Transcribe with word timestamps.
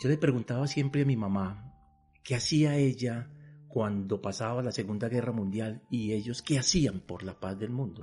yo 0.00 0.08
le 0.08 0.18
preguntaba 0.18 0.66
siempre 0.66 1.02
a 1.02 1.06
mi 1.06 1.16
mamá 1.16 1.74
qué 2.22 2.34
hacía 2.34 2.76
ella 2.76 3.30
cuando 3.68 4.20
pasaba 4.20 4.62
la 4.62 4.72
Segunda 4.72 5.08
Guerra 5.08 5.32
Mundial 5.32 5.82
y 5.90 6.12
ellos 6.12 6.42
qué 6.42 6.58
hacían 6.58 7.00
por 7.00 7.22
la 7.22 7.38
paz 7.38 7.58
del 7.58 7.70
mundo. 7.70 8.02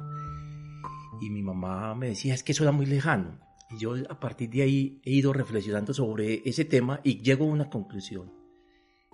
Y 1.21 1.29
mi 1.29 1.41
mamá 1.41 1.95
me 1.95 2.09
decía, 2.09 2.34
es 2.34 2.43
que 2.43 2.52
eso 2.52 2.63
era 2.63 2.71
muy 2.71 2.86
lejano. 2.86 3.39
Y 3.70 3.79
yo 3.79 3.93
a 4.09 4.20
partir 4.20 4.50
de 4.50 4.61
ahí 4.61 5.02
he 5.04 5.11
ido 5.11 5.34
reflexionando 5.34 5.93
sobre 5.93 6.41
ese 6.45 6.66
tema 6.66 7.02
y 7.04 7.21
llego 7.21 7.45
a 7.45 7.50
una 7.50 7.70
conclusión. 7.70 8.31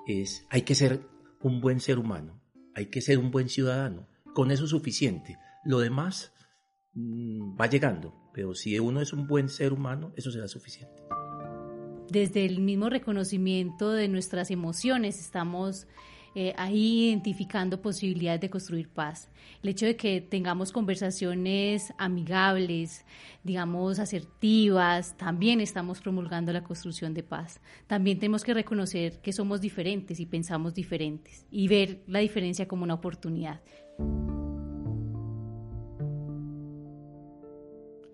Es, 0.05 0.45
hay 0.49 0.63
que 0.63 0.75
ser 0.75 1.07
un 1.41 1.61
buen 1.61 1.79
ser 1.79 1.99
humano, 1.99 2.41
hay 2.75 2.87
que 2.87 3.01
ser 3.01 3.17
un 3.17 3.31
buen 3.31 3.49
ciudadano. 3.49 4.07
Con 4.33 4.51
eso 4.51 4.65
es 4.65 4.69
suficiente. 4.69 5.37
Lo 5.63 5.79
demás 5.79 6.33
mm, 6.93 7.59
va 7.59 7.67
llegando, 7.67 8.29
pero 8.33 8.55
si 8.55 8.77
uno 8.79 9.01
es 9.01 9.13
un 9.13 9.27
buen 9.27 9.49
ser 9.49 9.73
humano, 9.73 10.13
eso 10.15 10.31
será 10.31 10.47
suficiente. 10.47 11.01
Desde 12.11 12.45
el 12.45 12.59
mismo 12.59 12.89
reconocimiento 12.89 13.89
de 13.93 14.09
nuestras 14.09 14.51
emociones 14.51 15.17
estamos 15.17 15.87
eh, 16.35 16.53
ahí 16.57 17.07
identificando 17.07 17.81
posibilidades 17.81 18.41
de 18.41 18.49
construir 18.49 18.89
paz. 18.89 19.29
El 19.63 19.69
hecho 19.69 19.85
de 19.85 19.95
que 19.95 20.19
tengamos 20.19 20.73
conversaciones 20.73 21.93
amigables, 21.97 23.05
digamos, 23.45 23.97
asertivas, 23.97 25.15
también 25.15 25.61
estamos 25.61 26.01
promulgando 26.01 26.51
la 26.51 26.63
construcción 26.63 27.13
de 27.13 27.23
paz. 27.23 27.61
También 27.87 28.19
tenemos 28.19 28.43
que 28.43 28.53
reconocer 28.53 29.21
que 29.21 29.31
somos 29.31 29.61
diferentes 29.61 30.19
y 30.19 30.25
pensamos 30.25 30.73
diferentes 30.73 31.45
y 31.49 31.69
ver 31.69 32.01
la 32.07 32.19
diferencia 32.19 32.67
como 32.67 32.83
una 32.83 32.95
oportunidad. 32.95 33.61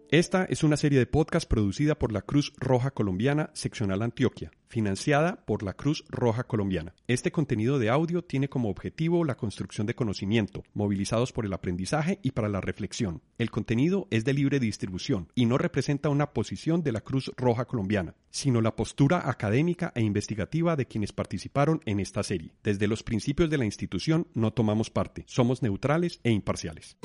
Esta 0.10 0.46
es 0.46 0.64
una 0.64 0.78
serie 0.78 1.00
de 1.00 1.06
podcast 1.06 1.50
producida 1.50 2.00
por 2.00 2.14
la 2.14 2.22
Cruz 2.22 2.54
Roja 2.56 2.92
Colombiana 2.92 3.50
Seccional 3.54 4.02
Antioquia, 4.02 4.52
financiada 4.70 5.44
por 5.46 5.64
la 5.64 5.74
Cruz 5.74 6.06
Roja 6.08 6.46
Colombiana. 6.46 6.94
Este 7.10 7.30
contenido 7.30 7.78
de 7.78 7.90
audio 7.90 8.24
tiene 8.24 8.48
como 8.48 8.70
objetivo 8.70 9.26
la 9.26 9.36
construcción 9.36 9.86
de 9.86 9.96
conocimiento, 9.96 10.64
movilizados 10.74 11.34
por 11.34 11.46
el 11.46 11.52
aprendizaje 11.52 12.20
y 12.24 12.32
para 12.32 12.48
la 12.48 12.62
reflexión. 12.62 13.22
El 13.38 13.52
contenido 13.52 14.08
es 14.10 14.24
de 14.24 14.32
libre 14.32 14.62
distribución 14.62 15.28
y 15.36 15.46
no 15.46 15.58
representa 15.58 16.08
una 16.08 16.32
posición 16.32 16.84
de 16.84 16.94
la 16.94 17.02
Cruz 17.02 17.30
Roja 17.36 17.66
Colombiana, 17.66 18.16
sino 18.30 18.62
la 18.62 18.78
postura 18.78 19.30
académica 19.30 19.92
e 19.94 20.04
investigativa 20.04 20.78
de 20.78 20.86
quienes 20.86 21.12
participaron 21.12 21.82
en 21.86 22.00
esta 22.00 22.24
serie. 22.24 22.54
Desde 22.64 22.88
los 22.88 23.04
principios 23.04 23.50
de 23.50 23.58
la 23.58 23.66
institución 23.66 24.28
no 24.34 24.54
tomamos 24.54 24.90
parte, 24.90 25.26
somos 25.28 25.62
neutrales 25.62 26.22
e 26.24 26.32
imparciales. 26.32 26.96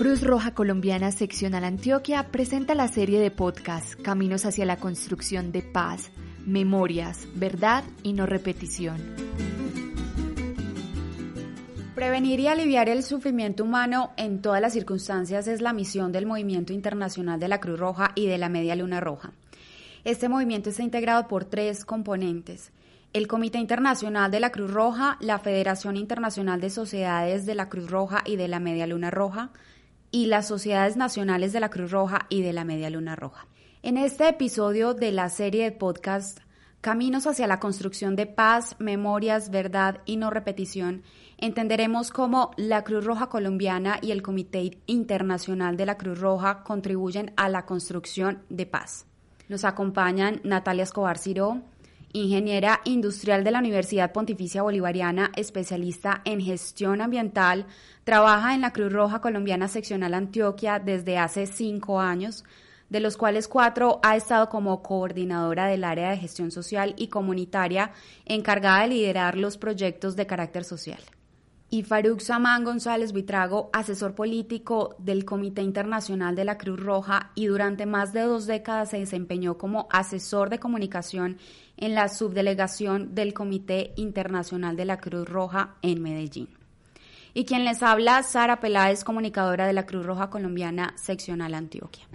Cruz 0.00 0.22
Roja 0.22 0.54
Colombiana 0.54 1.12
Seccional 1.12 1.62
Antioquia 1.62 2.28
presenta 2.30 2.74
la 2.74 2.88
serie 2.88 3.20
de 3.20 3.30
podcast 3.30 4.00
Caminos 4.00 4.46
hacia 4.46 4.64
la 4.64 4.78
construcción 4.78 5.52
de 5.52 5.60
paz, 5.60 6.10
memorias, 6.46 7.28
verdad 7.34 7.84
y 8.02 8.14
no 8.14 8.24
repetición. 8.24 8.96
Prevenir 11.94 12.40
y 12.40 12.46
aliviar 12.46 12.88
el 12.88 13.02
sufrimiento 13.02 13.62
humano 13.62 14.12
en 14.16 14.40
todas 14.40 14.62
las 14.62 14.72
circunstancias 14.72 15.46
es 15.46 15.60
la 15.60 15.74
misión 15.74 16.12
del 16.12 16.24
Movimiento 16.24 16.72
Internacional 16.72 17.38
de 17.38 17.48
la 17.48 17.60
Cruz 17.60 17.78
Roja 17.78 18.12
y 18.14 18.26
de 18.26 18.38
la 18.38 18.48
Media 18.48 18.76
Luna 18.76 19.00
Roja. 19.00 19.32
Este 20.04 20.30
movimiento 20.30 20.70
está 20.70 20.82
integrado 20.82 21.28
por 21.28 21.44
tres 21.44 21.84
componentes. 21.84 22.72
El 23.12 23.26
Comité 23.26 23.58
Internacional 23.58 24.30
de 24.30 24.40
la 24.40 24.50
Cruz 24.50 24.70
Roja, 24.70 25.18
la 25.20 25.38
Federación 25.38 25.98
Internacional 25.98 26.58
de 26.58 26.70
Sociedades 26.70 27.44
de 27.44 27.54
la 27.54 27.68
Cruz 27.68 27.90
Roja 27.90 28.22
y 28.24 28.36
de 28.36 28.48
la 28.48 28.60
Media 28.60 28.86
Luna 28.86 29.10
Roja, 29.10 29.50
y 30.10 30.26
las 30.26 30.48
sociedades 30.48 30.96
nacionales 30.96 31.52
de 31.52 31.60
la 31.60 31.70
Cruz 31.70 31.90
Roja 31.90 32.26
y 32.28 32.42
de 32.42 32.52
la 32.52 32.64
Media 32.64 32.90
Luna 32.90 33.16
Roja. 33.16 33.46
En 33.82 33.96
este 33.96 34.28
episodio 34.28 34.94
de 34.94 35.12
la 35.12 35.28
serie 35.28 35.64
de 35.64 35.72
podcast 35.72 36.40
Caminos 36.80 37.26
hacia 37.26 37.46
la 37.46 37.60
construcción 37.60 38.16
de 38.16 38.24
paz, 38.24 38.76
memorias, 38.78 39.50
verdad 39.50 39.98
y 40.06 40.16
no 40.16 40.30
repetición, 40.30 41.02
entenderemos 41.36 42.10
cómo 42.10 42.52
la 42.56 42.84
Cruz 42.84 43.04
Roja 43.04 43.28
colombiana 43.28 43.98
y 44.00 44.12
el 44.12 44.22
Comité 44.22 44.78
Internacional 44.86 45.76
de 45.76 45.84
la 45.84 45.98
Cruz 45.98 46.18
Roja 46.18 46.62
contribuyen 46.62 47.34
a 47.36 47.50
la 47.50 47.66
construcción 47.66 48.42
de 48.48 48.64
paz. 48.64 49.04
Nos 49.48 49.64
acompañan 49.64 50.40
Natalia 50.42 50.84
Escobar 50.84 51.18
Ciro, 51.18 51.60
ingeniera 52.12 52.80
industrial 52.84 53.44
de 53.44 53.50
la 53.50 53.58
Universidad 53.58 54.12
Pontificia 54.12 54.62
Bolivariana, 54.62 55.30
especialista 55.36 56.22
en 56.24 56.40
gestión 56.40 57.00
ambiental, 57.00 57.66
trabaja 58.04 58.54
en 58.54 58.60
la 58.60 58.72
Cruz 58.72 58.92
Roja 58.92 59.20
Colombiana 59.20 59.68
Seccional 59.68 60.14
Antioquia 60.14 60.78
desde 60.78 61.18
hace 61.18 61.46
cinco 61.46 62.00
años, 62.00 62.44
de 62.88 63.00
los 63.00 63.16
cuales 63.16 63.46
cuatro 63.46 64.00
ha 64.02 64.16
estado 64.16 64.48
como 64.48 64.82
coordinadora 64.82 65.66
del 65.66 65.84
área 65.84 66.10
de 66.10 66.16
gestión 66.16 66.50
social 66.50 66.94
y 66.96 67.08
comunitaria 67.08 67.92
encargada 68.24 68.82
de 68.82 68.88
liderar 68.88 69.36
los 69.36 69.56
proyectos 69.58 70.16
de 70.16 70.26
carácter 70.26 70.64
social 70.64 71.00
y 71.70 71.84
Faruk 71.84 72.20
Samán 72.20 72.64
González 72.64 73.12
Vitrago, 73.12 73.70
asesor 73.72 74.16
político 74.16 74.96
del 74.98 75.24
Comité 75.24 75.62
Internacional 75.62 76.34
de 76.34 76.44
la 76.44 76.58
Cruz 76.58 76.80
Roja 76.80 77.30
y 77.36 77.46
durante 77.46 77.86
más 77.86 78.12
de 78.12 78.22
dos 78.22 78.46
décadas 78.46 78.90
se 78.90 78.98
desempeñó 78.98 79.56
como 79.56 79.86
asesor 79.90 80.50
de 80.50 80.58
comunicación 80.58 81.38
en 81.76 81.94
la 81.94 82.08
subdelegación 82.08 83.14
del 83.14 83.32
Comité 83.32 83.92
Internacional 83.96 84.76
de 84.76 84.84
la 84.84 84.98
Cruz 84.98 85.28
Roja 85.28 85.76
en 85.82 86.02
Medellín. 86.02 86.48
Y 87.34 87.44
quien 87.44 87.64
les 87.64 87.84
habla, 87.84 88.24
Sara 88.24 88.58
Peláez, 88.58 89.04
comunicadora 89.04 89.68
de 89.68 89.72
la 89.72 89.86
Cruz 89.86 90.04
Roja 90.04 90.28
Colombiana, 90.28 90.92
seccional 90.96 91.54
Antioquia. 91.54 92.08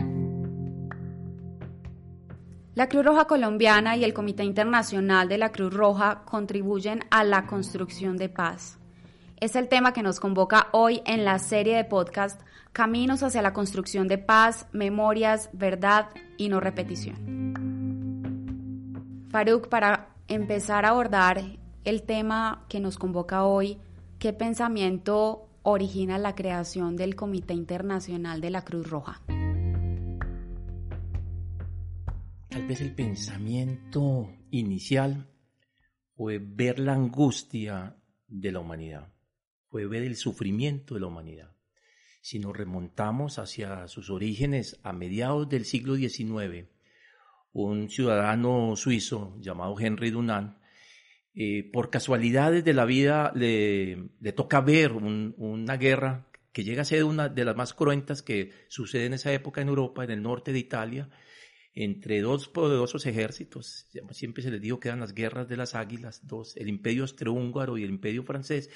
La 2.75 2.89
Cruz 2.89 3.05
Roja 3.05 3.23
Colombiana 3.23 3.95
y 3.95 4.03
el 4.03 4.13
Comité 4.13 4.43
Internacional 4.43 5.29
de 5.29 5.37
la 5.37 5.53
Cruz 5.53 5.73
Roja 5.73 6.23
contribuyen 6.25 7.05
a 7.09 7.23
la 7.23 7.47
construcción 7.47 8.17
de 8.17 8.27
paz 8.27 8.79
es 9.39 9.55
el 9.55 9.67
tema 9.67 9.93
que 9.93 10.03
nos 10.03 10.19
convoca 10.19 10.67
hoy 10.71 11.01
en 11.05 11.25
la 11.25 11.39
serie 11.39 11.75
de 11.75 11.83
podcast 11.83 12.41
Caminos 12.71 13.23
hacia 13.23 13.41
la 13.41 13.53
construcción 13.53 14.07
de 14.07 14.17
paz, 14.17 14.67
memorias, 14.71 15.49
verdad 15.53 16.09
y 16.37 16.49
no 16.49 16.59
repetición. 16.59 17.53
Faruk, 19.29 19.69
para 19.69 20.15
empezar 20.27 20.85
a 20.85 20.89
abordar 20.89 21.41
el 21.83 22.03
tema 22.03 22.65
que 22.69 22.79
nos 22.79 22.97
convoca 22.97 23.45
hoy, 23.45 23.77
¿qué 24.19 24.33
pensamiento 24.33 25.47
origina 25.63 26.17
la 26.17 26.35
creación 26.35 26.95
del 26.95 27.15
Comité 27.15 27.53
Internacional 27.53 28.41
de 28.41 28.49
la 28.49 28.63
Cruz 28.63 28.89
Roja? 28.89 29.21
Tal 32.49 32.67
vez 32.67 32.81
el 32.81 32.93
pensamiento 32.95 34.33
inicial 34.51 35.29
fue 36.15 36.39
ver 36.39 36.79
la 36.79 36.93
angustia 36.93 37.97
de 38.27 38.51
la 38.51 38.59
humanidad 38.59 39.15
puede 39.75 39.87
ver 39.87 40.03
el 40.03 40.15
sufrimiento 40.15 40.93
de 40.93 41.01
la 41.01 41.07
humanidad. 41.07 41.51
Si 42.21 42.39
nos 42.39 42.55
remontamos 42.55 43.39
hacia 43.39 43.89
sus 43.89 44.09
orígenes 44.09 44.79
a 44.83 44.93
mediados 44.93 45.49
del 45.49 45.65
siglo 45.65 45.97
XIX, 45.97 46.69
un 47.51 47.89
ciudadano 47.89 48.77
suizo 48.77 49.35
llamado 49.41 49.77
Henry 49.77 50.11
Dunant, 50.11 50.57
eh, 51.33 51.69
por 51.73 51.89
casualidades 51.89 52.63
de 52.63 52.73
la 52.73 52.85
vida 52.85 53.33
le, 53.35 54.11
toca 54.33 54.61
ver 54.61 54.93
una 54.93 55.75
guerra 55.75 56.25
que 56.53 56.63
llega 56.63 56.83
a 56.83 56.85
ser 56.85 57.03
una 57.03 57.27
de 57.27 57.43
las 57.43 57.57
más 57.57 57.73
cruentas 57.73 58.21
que 58.21 58.53
sucede 58.69 59.07
en 59.07 59.13
esa 59.15 59.33
época 59.33 59.59
en 59.59 59.67
Europa, 59.67 60.05
en 60.05 60.11
el 60.11 60.21
norte 60.21 60.53
de 60.53 60.59
Italia, 60.59 61.09
entre 61.75 62.21
dos 62.21 62.47
poderosos 62.47 63.05
ejércitos, 63.05 63.87
siempre 64.11 64.41
se 64.41 64.49
les 64.49 64.61
dijo 64.61 64.79
que 64.79 64.87
eran 64.87 65.01
las 65.01 65.13
guerras 65.13 65.49
de 65.49 65.57
las 65.57 65.75
águilas, 65.75 66.25
dos, 66.25 66.55
el 66.55 66.69
imperio 66.69 67.03
austrohúngaro 67.03 67.77
y 67.77 67.83
el 67.83 67.89
imperio 67.89 68.23
francés, 68.23 68.69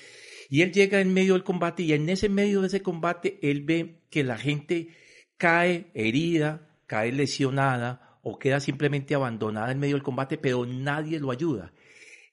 y 0.49 0.61
él 0.61 0.73
llega 0.73 0.99
en 0.99 1.13
medio 1.13 1.33
del 1.33 1.45
combate 1.45 1.83
y 1.83 1.93
en 1.93 2.09
ese 2.09 2.27
medio 2.27 2.59
de 2.59 2.67
ese 2.67 2.81
combate 2.81 3.39
él 3.41 3.61
ve 3.61 4.01
que 4.09 4.25
la 4.25 4.37
gente 4.37 4.89
cae 5.37 5.89
herida, 5.93 6.67
cae 6.87 7.13
lesionada 7.13 8.19
o 8.21 8.37
queda 8.37 8.59
simplemente 8.59 9.15
abandonada 9.15 9.71
en 9.71 9.79
medio 9.79 9.95
del 9.95 10.03
combate, 10.03 10.37
pero 10.37 10.65
nadie 10.65 11.21
lo 11.21 11.31
ayuda. 11.31 11.71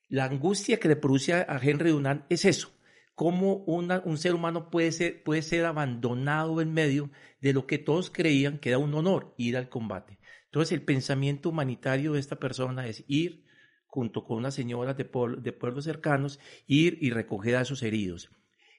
La 0.08 0.24
angustia 0.24 0.80
que 0.80 0.88
le 0.88 0.96
produce 0.96 1.32
a 1.32 1.60
Henry 1.62 1.90
Dunant 1.90 2.24
es 2.28 2.44
eso, 2.44 2.72
cómo 3.14 3.58
un 3.66 4.18
ser 4.18 4.34
humano 4.34 4.68
puede 4.70 4.90
ser, 4.90 5.22
puede 5.22 5.42
ser 5.42 5.64
abandonado 5.64 6.60
en 6.60 6.72
medio 6.72 7.10
de 7.40 7.52
lo 7.52 7.66
que 7.66 7.78
todos 7.78 8.10
creían 8.10 8.58
que 8.58 8.70
era 8.70 8.78
un 8.78 8.94
honor, 8.94 9.32
ir 9.36 9.56
al 9.56 9.68
combate. 9.68 10.18
Entonces 10.56 10.72
el 10.72 10.86
pensamiento 10.86 11.50
humanitario 11.50 12.14
de 12.14 12.18
esta 12.18 12.36
persona 12.36 12.86
es 12.86 13.04
ir 13.08 13.44
junto 13.84 14.24
con 14.24 14.38
unas 14.38 14.54
señoras 14.54 14.96
de, 14.96 15.04
pueblos 15.04 15.84
cercanos, 15.84 16.40
ir 16.66 16.96
y 17.02 17.10
recoger 17.10 17.56
a 17.56 17.60
esos 17.60 17.82
heridos. 17.82 18.30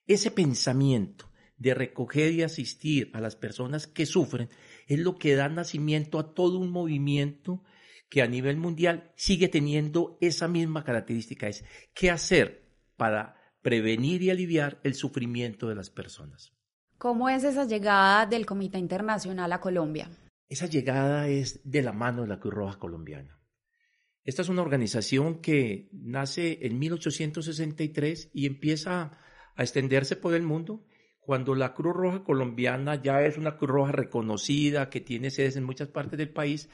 Ese 0.07 0.31
pensamiento 0.31 1.31
de 1.56 1.75
recoger 1.75 2.31
y 2.31 2.41
asistir 2.41 3.12
a 3.13 3.21
las 3.21 3.35
personas 3.35 3.85
que 3.85 4.07
sufren 4.07 4.50
es 4.88 4.97
lo 4.97 5.19
que 5.19 5.35
da 5.35 5.50
nacimiento 5.50 6.18
a 6.18 6.33
todo 6.33 6.57
un 6.57 6.71
movimiento 6.71 7.63
que 8.09 8.24
a 8.24 8.27
nivel 8.27 8.57
mundial 8.57 9.12
sigue 9.15 9.47
teniendo 9.47 10.18
esa 10.19 10.47
misma 10.47 10.83
característica, 10.83 11.47
es 11.47 11.63
qué 11.94 12.09
hacer 12.09 12.71
para 12.95 13.35
prevenir 13.62 14.24
y 14.24 14.31
aliviar 14.31 14.79
el 14.81 14.95
sufrimiento 14.95 15.69
de 15.69 15.75
las 15.75 15.91
personas. 15.91 16.53
¿Cómo 16.97 17.29
es 17.29 17.44
esa 17.44 17.65
llegada 17.65 18.25
del 18.25 18.47
Comité 18.47 18.79
Internacional 18.79 19.53
a 19.53 19.62
Colombia? 19.62 20.09
Esa 20.50 20.68
llegada 20.68 21.28
es 21.28 21.62
de 21.64 21.82
la 21.82 21.94
mano 21.94 22.22
de 22.24 22.30
la 22.30 22.40
Cruz 22.40 22.54
Roja 22.54 22.80
Colombiana. 22.80 23.40
Esta 24.24 24.42
es 24.42 24.50
una 24.50 24.62
organización 24.62 25.42
que 25.42 25.90
nace 25.94 26.60
en 26.66 26.80
1863 26.80 28.32
y 28.34 28.46
empieza 28.46 29.18
a 29.56 29.64
extenderse 29.64 30.16
por 30.16 30.34
el 30.34 30.44
mundo 30.44 30.86
cuando 31.20 31.56
la 31.56 31.74
Cruz 31.74 31.96
Roja 31.96 32.24
Colombiana 32.24 33.02
ya 33.02 33.22
es 33.22 33.38
una 33.38 33.58
Cruz 33.58 33.70
Roja 33.70 33.92
reconocida, 33.92 34.90
que 34.90 35.02
tiene 35.02 35.30
sedes 35.30 35.58
en 35.58 35.66
muchas 35.66 35.90
partes 35.90 36.18
del 36.18 36.30
país, 36.30 36.70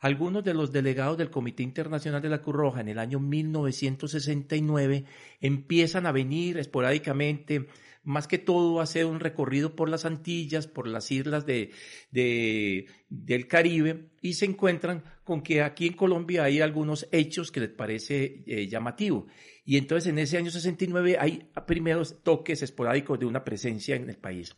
algunos 0.00 0.42
de 0.42 0.54
los 0.54 0.72
delegados 0.72 1.16
del 1.16 1.30
Comité 1.30 1.62
Internacional 1.62 2.20
de 2.20 2.28
la 2.28 2.42
Cruz 2.42 2.56
Roja 2.56 2.80
en 2.80 2.88
el 2.88 2.98
año 2.98 3.20
1969 3.20 5.04
empiezan 5.40 6.06
a 6.06 6.12
venir 6.12 6.58
esporádicamente, 6.58 7.68
más 8.04 8.26
que 8.26 8.38
todo 8.38 8.80
hacer 8.80 9.06
un 9.06 9.20
recorrido 9.20 9.76
por 9.76 9.88
las 9.88 10.04
Antillas, 10.04 10.66
por 10.66 10.88
las 10.88 11.10
islas 11.10 11.46
de, 11.46 11.70
del 12.10 13.46
Caribe, 13.46 14.10
y 14.20 14.34
se 14.34 14.44
encuentran 14.44 15.04
con 15.24 15.42
que 15.42 15.62
aquí 15.62 15.86
en 15.86 15.92
Colombia 15.94 16.44
hay 16.44 16.60
algunos 16.60 17.08
hechos 17.12 17.52
que 17.52 17.60
les 17.60 17.70
parece 17.70 18.42
eh, 18.46 18.66
llamativo. 18.68 19.26
Y 19.64 19.76
entonces 19.76 20.10
en 20.10 20.18
ese 20.18 20.38
año 20.38 20.50
69 20.50 21.16
hay 21.18 21.48
primeros 21.66 22.22
toques 22.22 22.62
esporádicos 22.62 23.18
de 23.20 23.26
una 23.26 23.44
presencia 23.44 23.94
en 23.94 24.08
el 24.10 24.16
país. 24.16 24.56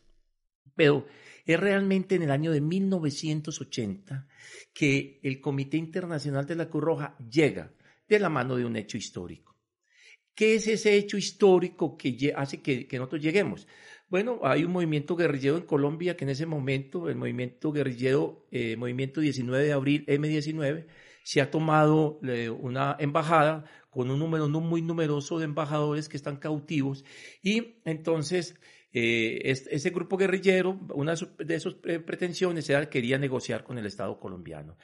Pero 0.75 1.05
es 1.45 1.59
realmente 1.59 2.15
en 2.15 2.23
el 2.23 2.31
año 2.31 2.51
de 2.51 2.61
1980 2.61 4.27
que 4.73 5.19
el 5.21 5.39
Comité 5.39 5.77
Internacional 5.77 6.45
de 6.45 6.55
la 6.55 6.69
Cruz 6.69 6.83
Roja 6.83 7.17
llega 7.19 7.71
de 8.07 8.19
la 8.19 8.29
mano 8.29 8.55
de 8.55 8.65
un 8.65 8.75
hecho 8.75 8.97
histórico. 8.97 9.54
¿Qué 10.35 10.55
es 10.55 10.67
ese 10.67 10.95
hecho 10.95 11.17
histórico 11.17 11.97
que 11.97 12.33
hace 12.35 12.61
que, 12.61 12.87
nosotros 12.93 13.21
lleguemos? 13.21 13.67
Bueno, 14.09 14.41
hay 14.43 14.63
un 14.63 14.71
movimiento 14.71 15.15
guerrillero 15.15 15.57
en 15.57 15.63
Colombia 15.63 16.15
que 16.15 16.25
en 16.25 16.29
ese 16.29 16.45
momento, 16.45 17.09
el 17.09 17.15
movimiento 17.15 17.71
guerrillero, 17.71 18.45
eh, 18.51 18.75
movimiento 18.75 19.21
19 19.21 19.65
de 19.65 19.73
abril, 19.73 20.05
M19, 20.05 20.85
se 21.25 21.41
ha 21.41 21.49
tomado 21.49 22.19
eh, 22.23 22.51
una 22.51 22.95
embajada 22.99 23.65
con 23.89 24.11
un 24.11 24.19
número 24.19 24.47
muy 24.47 24.83
numeroso 24.83 25.39
de 25.39 25.45
embajadores 25.45 26.07
que 26.07 26.17
están 26.17 26.37
cautivos 26.37 27.03
y 27.41 27.79
entonces 27.83 28.59
eh, 28.93 29.41
ese 29.43 29.89
grupo 29.89 30.17
guerrillero, 30.17 30.79
una 30.93 31.15
de 31.39 31.59
sus 31.59 31.77
eh, 31.85 31.99
pretensiones 31.99 32.69
era 32.69 32.81
que 32.81 32.89
quería 32.89 33.17
negociar 33.17 33.63
con 33.63 33.79
el 33.79 33.87
Estado 33.87 34.19
colombiano. 34.19 34.77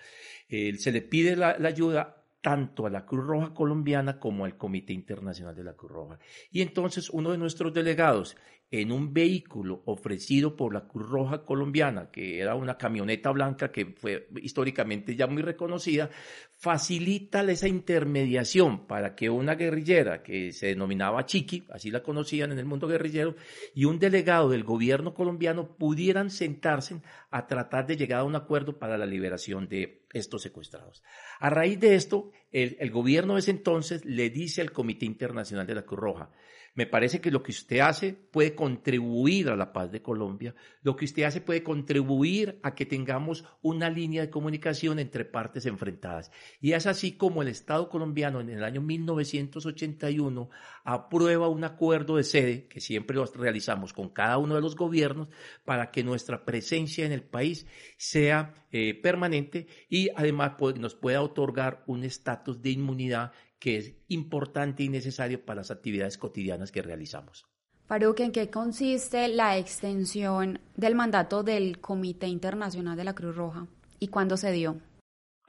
se 0.50 0.92
le 0.92 1.02
pide 1.04 1.36
la, 1.36 1.52
ayuda 1.64 2.21
tanto 2.42 2.86
a 2.86 2.90
la 2.90 3.06
Cruz 3.06 3.26
Roja 3.26 3.54
colombiana 3.54 4.20
como 4.20 4.46
al 4.46 4.58
Comité 4.58 4.94
Internacional 4.94 5.56
de 5.56 5.64
la 5.64 5.74
Cruz 5.74 5.92
Roja. 5.92 6.20
Y 6.52 6.62
entonces 6.62 7.10
uno 7.10 7.32
de 7.32 7.38
nuestros 7.38 7.74
delegados, 7.74 8.36
en 8.72 8.94
un 8.94 9.14
vehículo 9.14 9.84
ofrecido 9.86 10.56
por 10.56 10.74
la 10.74 10.88
Cruz 10.88 11.10
Roja 11.10 11.44
colombiana, 11.44 12.10
que 12.10 12.40
era 12.40 12.56
una 12.56 12.78
camioneta 12.78 13.30
blanca 13.32 13.70
que 13.70 13.88
fue 13.98 14.30
históricamente 14.42 15.14
ya 15.14 15.28
muy 15.28 15.42
reconocida, 15.42 16.10
facilita 16.56 17.44
esa 17.44 17.68
intermediación 17.68 18.88
para 18.88 19.14
que 19.14 19.30
una 19.30 19.56
guerrillera 19.56 20.24
que 20.24 20.54
se 20.54 20.68
denominaba 20.68 21.26
Chiqui, 21.26 21.66
así 21.70 21.92
la 21.92 22.02
conocían 22.02 22.54
en 22.54 22.60
el 22.60 22.66
mundo 22.66 22.88
guerrillero, 22.88 23.36
y 23.76 23.84
un 23.84 24.00
delegado 24.00 24.50
del 24.50 24.64
gobierno 24.64 25.14
colombiano 25.14 25.76
pudieran 25.76 26.30
sentarse 26.30 27.02
a 27.30 27.48
tratar 27.48 27.86
de 27.88 27.98
llegar 27.98 28.22
a 28.22 28.24
un 28.24 28.38
acuerdo 28.38 28.80
para 28.80 28.98
la 28.98 29.06
liberación 29.06 29.68
de 29.68 30.01
estos 30.14 30.42
secuestrados. 30.42 31.04
A 31.40 31.50
raíz 31.50 31.80
de 31.80 31.96
esto, 31.96 32.32
el, 32.52 32.92
gobierno 32.92 33.36
de 33.36 33.40
ese 33.40 33.52
entonces 33.52 34.06
le 34.06 34.30
dice 34.30 34.62
al 34.62 34.72
Comité 34.72 35.06
Internacional 35.06 35.68
de 35.68 35.76
la 35.76 35.84
Cruz 35.84 36.00
Roja, 36.00 36.30
me 36.74 36.86
parece 36.86 37.20
que 37.20 37.32
lo 37.32 37.44
que 37.44 37.52
usted 37.52 37.80
hace 37.80 38.14
puede 38.14 38.56
contribuir 38.56 39.50
a 39.50 39.56
la 39.56 39.74
paz 39.74 39.92
de 39.92 40.02
Colombia, 40.02 40.56
lo 40.82 40.96
que 40.96 41.06
usted 41.06 41.24
hace 41.24 41.42
puede 41.42 41.64
contribuir 41.64 42.60
a 42.64 42.76
que 42.76 42.86
tengamos 42.86 43.44
una 43.62 43.90
línea 43.90 44.22
de 44.22 44.30
comunicación 44.30 45.00
entre 45.00 45.26
partes 45.26 45.66
enfrentadas. 45.66 46.32
Y 46.62 46.74
es 46.74 46.88
así 46.88 47.14
como 47.14 47.42
el 47.42 47.50
Estado 47.50 47.90
colombiano 47.90 48.40
en 48.40 48.50
el 48.50 48.64
año 48.64 48.82
1981 48.82 50.50
aprueba 50.84 51.50
un 51.50 51.64
acuerdo 51.64 52.16
de 52.16 52.24
sede, 52.24 52.68
que 52.68 52.80
siempre 52.80 53.16
lo 53.16 53.26
realizamos 53.26 53.94
con 53.94 54.10
cada 54.10 54.38
uno 54.38 54.56
de 54.56 54.62
los 54.62 54.76
gobiernos, 54.76 55.28
para 55.66 55.92
que 55.92 56.04
nuestra 56.04 56.46
presencia 56.46 57.06
en 57.06 57.12
el 57.12 57.24
país 57.24 57.68
sea 57.98 58.54
eh, 58.72 58.94
permanente 58.94 59.68
y 59.90 60.10
además 60.16 60.54
nos 60.78 60.96
pueda 60.96 61.22
otorgar 61.22 61.84
un 61.88 62.04
estatus 62.04 62.62
de 62.62 62.72
inmunidad 62.72 63.32
que 63.62 63.78
es 63.78 63.94
importante 64.08 64.82
y 64.82 64.90
necesario 64.90 65.46
para 65.46 65.62
las 65.62 65.70
actividades 65.70 66.18
cotidianas 66.18 66.72
que 66.72 66.82
realizamos. 66.82 67.46
Faruk, 67.86 68.20
¿en 68.22 68.32
qué 68.32 68.50
consiste 68.50 69.28
la 69.28 69.58
extensión 69.58 70.60
del 70.76 70.96
mandato 70.96 71.44
del 71.44 71.80
Comité 71.80 72.28
Internacional 72.28 72.98
de 72.98 73.04
la 73.04 73.14
Cruz 73.14 73.36
Roja 73.36 73.68
y 74.00 74.08
cuándo 74.08 74.36
se 74.36 74.52
dio? 74.52 74.78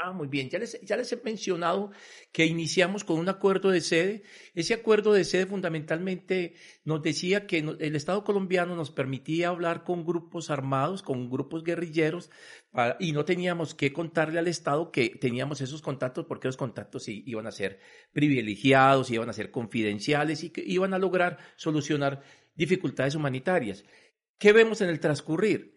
Ah, 0.04 0.10
muy 0.10 0.26
bien. 0.26 0.50
Ya 0.50 0.58
les, 0.58 0.80
ya 0.80 0.96
les 0.96 1.12
he 1.12 1.16
mencionado 1.22 1.92
que 2.32 2.44
iniciamos 2.44 3.04
con 3.04 3.20
un 3.20 3.28
acuerdo 3.28 3.70
de 3.70 3.80
sede. 3.80 4.24
Ese 4.52 4.74
acuerdo 4.74 5.12
de 5.12 5.24
sede 5.24 5.46
fundamentalmente 5.46 6.54
nos 6.84 7.02
decía 7.02 7.46
que 7.46 7.58
el 7.58 7.94
Estado 7.94 8.24
colombiano 8.24 8.74
nos 8.74 8.90
permitía 8.90 9.50
hablar 9.50 9.84
con 9.84 10.04
grupos 10.04 10.50
armados, 10.50 11.02
con 11.02 11.30
grupos 11.30 11.62
guerrilleros, 11.62 12.30
y 12.98 13.12
no 13.12 13.24
teníamos 13.24 13.76
que 13.76 13.92
contarle 13.92 14.40
al 14.40 14.48
Estado 14.48 14.90
que 14.90 15.10
teníamos 15.10 15.60
esos 15.60 15.82
contactos 15.82 16.26
porque 16.26 16.48
los 16.48 16.56
contactos 16.56 17.06
iban 17.06 17.46
a 17.46 17.52
ser 17.52 17.78
privilegiados, 18.10 19.08
iban 19.12 19.28
a 19.30 19.32
ser 19.32 19.52
confidenciales 19.52 20.42
y 20.42 20.50
que 20.50 20.64
iban 20.66 20.94
a 20.94 20.98
lograr 20.98 21.38
solucionar 21.54 22.22
dificultades 22.56 23.14
humanitarias. 23.14 23.84
¿Qué 24.36 24.52
vemos 24.52 24.80
en 24.80 24.88
el 24.88 24.98
transcurrir? 24.98 25.71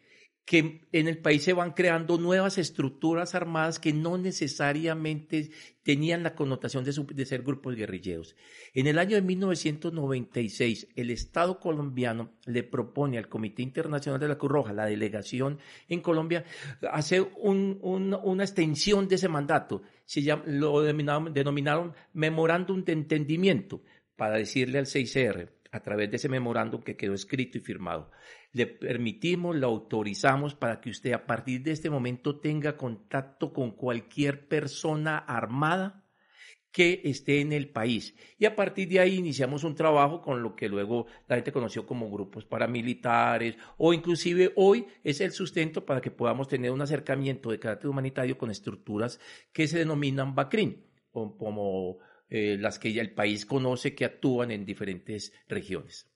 Que 0.45 0.81
en 0.91 1.07
el 1.07 1.17
país 1.17 1.43
se 1.43 1.53
van 1.53 1.71
creando 1.71 2.19
nuevas 2.19 2.59
estructuras 2.59 3.33
armadas 3.33 3.79
que 3.79 3.93
no 3.93 4.19
necesariamente 4.19 5.49
tenían 5.81 6.21
la 6.21 6.35
connotación 6.35 6.83
de, 6.83 7.25
ser 7.25 7.41
grupos 7.41 7.75
guerrilleros. 7.75 8.35
En 8.73 8.85
el 8.85 8.99
año 8.99 9.15
de 9.15 9.23
1996, 9.23 10.89
el 10.95 11.09
Estado 11.09 11.59
colombiano 11.59 12.33
le 12.45 12.61
propone 12.61 13.17
al 13.17 13.27
Comité 13.27 13.63
Internacional 13.63 14.19
de 14.19 14.27
la 14.27 14.37
Cruz 14.37 14.51
Roja, 14.51 14.73
la 14.73 14.85
delegación 14.85 15.57
en 15.89 16.01
Colombia, 16.01 16.45
hacer 16.91 17.27
una 17.41 18.43
extensión 18.43 19.07
de 19.07 19.15
ese 19.15 19.27
mandato. 19.27 19.81
Se 20.05 20.21
lo 20.45 20.81
denominaron, 20.81 21.33
denominaron 21.33 21.93
memorándum 22.13 22.83
de 22.83 22.93
entendimiento 22.93 23.81
para 24.15 24.37
decirle 24.37 24.77
al 24.77 24.85
6R, 24.85 25.49
a 25.71 25.79
través 25.81 26.09
de 26.09 26.17
ese 26.17 26.29
memorándum 26.29 26.81
que 26.81 26.95
quedó 26.95 27.13
escrito 27.13 27.57
y 27.57 27.61
firmado 27.61 28.11
le 28.55 28.67
permitimos, 28.67 29.53
le 29.53 29.65
autorizamos 29.65 30.55
para 30.55 30.79
que 30.79 30.89
usted 30.89 31.11
a 31.11 31.25
partir 31.25 31.61
de 31.61 31.71
este 31.71 31.89
momento 31.89 32.39
tenga 32.39 32.77
contacto 32.77 33.51
con 33.51 33.71
cualquier 33.71 34.47
persona 34.47 35.17
armada 35.17 36.05
que 36.71 37.01
esté 37.03 37.41
en 37.41 37.51
el 37.51 37.67
país. 37.67 38.15
Y 38.37 38.45
a 38.45 38.55
partir 38.55 38.87
de 38.87 39.01
ahí 39.01 39.15
iniciamos 39.15 39.65
un 39.65 39.75
trabajo 39.75 40.21
con 40.21 40.41
lo 40.41 40.55
que 40.55 40.69
luego 40.69 41.05
la 41.27 41.35
gente 41.35 41.51
conoció 41.51 41.85
como 41.85 42.09
grupos 42.09 42.45
paramilitares 42.45 43.57
o 43.75 43.93
inclusive 43.93 44.53
hoy 44.55 44.85
es 45.03 45.19
el 45.19 45.33
sustento 45.33 45.85
para 45.85 45.99
que 45.99 46.11
podamos 46.11 46.47
tener 46.47 46.71
un 46.71 46.81
acercamiento 46.81 47.51
de 47.51 47.59
carácter 47.59 47.89
humanitario 47.89 48.37
con 48.37 48.51
estructuras 48.51 49.19
que 49.51 49.67
se 49.67 49.79
denominan 49.79 50.33
BACRIN, 50.33 50.81
como 51.11 51.97
eh, 52.29 52.55
las 52.57 52.79
que 52.79 52.93
ya 52.93 53.01
el 53.01 53.13
país 53.13 53.45
conoce 53.45 53.93
que 53.93 54.05
actúan 54.05 54.51
en 54.51 54.63
diferentes 54.63 55.33
regiones. 55.49 56.14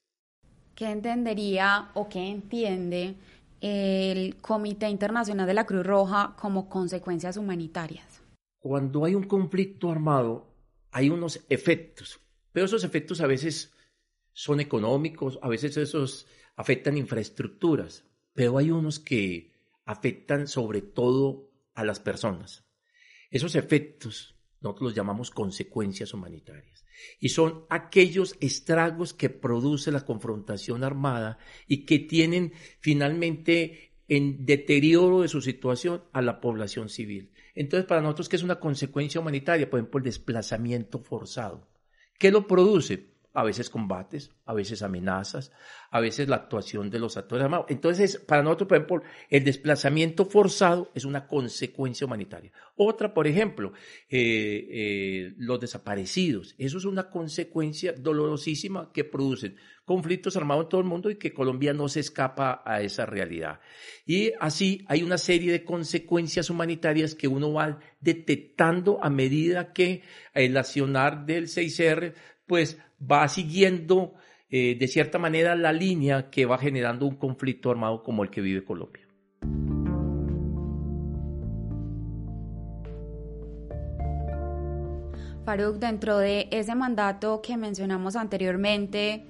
¿Qué 0.80 0.90
entendería 0.90 1.92
o 1.94 2.08
qué 2.08 2.30
entiende 2.30 3.16
el 3.60 4.38
Comité 4.38 4.88
Internacional 4.88 5.46
de 5.46 5.54
la 5.54 5.66
Cruz 5.66 5.86
Roja 5.86 6.38
como 6.40 6.70
consecuencias 6.70 7.36
humanitarias? 7.36 8.22
Cuando 8.60 9.04
hay 9.04 9.14
un 9.14 9.26
conflicto 9.26 9.92
armado, 9.92 10.48
hay 10.92 11.10
unos 11.10 11.44
efectos, 11.50 12.22
pero 12.54 12.66
esos 12.66 12.86
efectos 12.86 13.20
a 13.20 13.28
veces 13.28 13.74
son 14.32 14.62
económicos, 14.62 15.38
a 15.42 15.50
veces 15.50 15.76
esos 15.76 16.28
afectan 16.56 16.98
infraestructuras, 16.98 18.06
pero 18.34 18.58
hay 18.58 18.72
unos 18.72 19.00
que 19.00 19.52
afectan 19.84 20.48
sobre 20.48 20.82
todo 20.82 21.50
a 21.74 21.84
las 21.84 22.00
personas. 22.00 22.64
Esos 23.30 23.56
efectos 23.56 24.34
nosotros 24.62 24.92
los 24.92 24.96
llamamos 24.96 25.30
consecuencias 25.30 26.14
humanitarias. 26.14 26.79
Y 27.20 27.30
son 27.30 27.66
aquellos 27.70 28.36
estragos 28.40 29.14
que 29.14 29.30
produce 29.30 29.92
la 29.92 30.06
confrontación 30.06 30.84
armada 30.84 31.38
y 31.68 31.86
que 31.86 32.00
tienen 32.00 32.54
finalmente 32.80 33.94
en 34.08 34.46
deterioro 34.46 35.22
de 35.22 35.28
su 35.28 35.42
situación 35.42 36.04
a 36.14 36.22
la 36.22 36.42
población 36.42 36.90
civil. 36.90 37.32
Entonces, 37.54 37.88
para 37.88 38.02
nosotros, 38.02 38.30
¿qué 38.30 38.36
es 38.36 38.44
una 38.44 38.60
consecuencia 38.60 39.22
humanitaria? 39.22 39.70
Por 39.70 39.80
ejemplo, 39.80 40.00
el 40.00 40.06
desplazamiento 40.06 41.00
forzado. 41.00 41.68
¿Qué 42.18 42.32
lo 42.32 42.48
produce? 42.48 43.19
A 43.34 43.44
veces 43.44 43.70
combates, 43.70 44.32
a 44.46 44.54
veces 44.54 44.82
amenazas, 44.82 45.52
a 45.92 46.00
veces 46.00 46.28
la 46.28 46.38
actuación 46.38 46.90
de 46.90 47.00
los 47.00 47.16
actores 47.16 47.46
armados. 47.46 47.68
Entonces, 47.70 48.18
para 48.18 48.42
nosotros, 48.42 48.68
por 48.68 48.78
ejemplo, 48.78 49.02
el 49.30 49.44
desplazamiento 49.44 50.26
forzado 50.26 50.92
es 50.96 51.06
una 51.06 51.28
consecuencia 51.28 52.06
humanitaria. 52.06 52.52
Otra, 52.76 53.14
por 53.14 53.28
ejemplo, 53.28 53.74
eh, 54.10 54.68
eh, 54.72 55.34
los 55.38 55.60
desaparecidos. 55.60 56.56
Eso 56.58 56.78
es 56.80 56.86
una 56.86 57.10
consecuencia 57.10 57.94
dolorosísima 57.94 58.92
que 58.92 59.04
producen 59.04 59.58
conflictos 59.86 60.36
armados 60.38 60.66
en 60.66 60.70
todo 60.70 60.82
el 60.82 60.88
mundo 60.88 61.10
y 61.10 61.16
que 61.16 61.34
Colombia 61.34 61.74
no 61.74 61.90
se 61.90 62.00
escapa 62.00 62.62
a 62.64 62.82
esa 62.82 63.06
realidad. 63.08 63.60
Y 64.06 64.32
así 64.40 64.86
hay 64.88 65.02
una 65.02 65.18
serie 65.18 65.52
de 65.52 65.64
consecuencias 65.64 66.52
humanitarias 66.52 67.16
que 67.16 67.28
uno 67.28 67.54
va 67.54 67.80
detectando 68.00 69.04
a 69.04 69.10
medida 69.10 69.74
que 69.74 70.04
el 70.34 70.56
accionar 70.58 71.26
del 71.26 71.48
6R 71.48 72.14
pues 72.50 72.78
va 73.00 73.26
siguiendo 73.30 74.16
eh, 74.50 74.76
de 74.78 74.88
cierta 74.88 75.20
manera 75.20 75.56
la 75.56 75.72
línea 75.72 76.30
que 76.30 76.46
va 76.46 76.58
generando 76.58 77.06
un 77.06 77.16
conflicto 77.16 77.70
armado 77.70 78.04
como 78.04 78.24
el 78.24 78.30
que 78.30 78.42
vive 78.42 78.66
Colombia. 78.66 79.08
Faruk, 85.46 85.78
dentro 85.78 86.18
de 86.18 86.48
ese 86.52 86.76
mandato 86.76 87.42
que 87.42 87.56
mencionamos 87.56 88.16
anteriormente, 88.16 89.26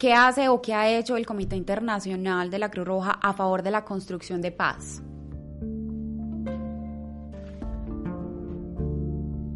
¿Qué 0.00 0.14
hace 0.14 0.48
o 0.48 0.62
qué 0.62 0.72
ha 0.72 0.98
hecho 0.98 1.18
el 1.18 1.26
Comité 1.26 1.56
Internacional 1.56 2.50
de 2.50 2.58
la 2.58 2.70
Cruz 2.70 2.86
Roja 2.86 3.10
a 3.20 3.34
favor 3.34 3.62
de 3.62 3.70
la 3.70 3.84
construcción 3.84 4.40
de 4.40 4.50
paz? 4.50 5.02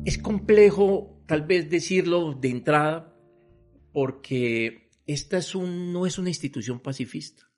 Es 0.05 0.19
complejo 0.19 1.13
tal 1.26 1.43
vez 1.43 1.69
decirlo 1.71 2.33
de 2.35 2.49
entrada 2.49 3.16
porque 3.93 4.90
esta 5.07 5.38
es 5.38 5.54
un, 5.54 5.93
no 5.93 6.07
es 6.07 6.19
una 6.19 6.31
institución 6.31 6.81
pacifista. 6.81 7.50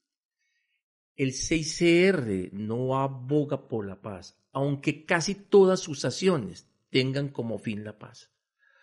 El 1.14 1.32
6CR 1.32 2.52
no 2.52 2.98
aboga 3.00 3.68
por 3.68 3.86
la 3.86 4.02
paz, 4.02 4.38
aunque 4.52 5.06
casi 5.06 5.34
todas 5.34 5.80
sus 5.80 6.04
acciones 6.04 6.68
tengan 6.90 7.28
como 7.28 7.58
fin 7.58 7.84
la 7.84 7.98
paz. 7.98 8.32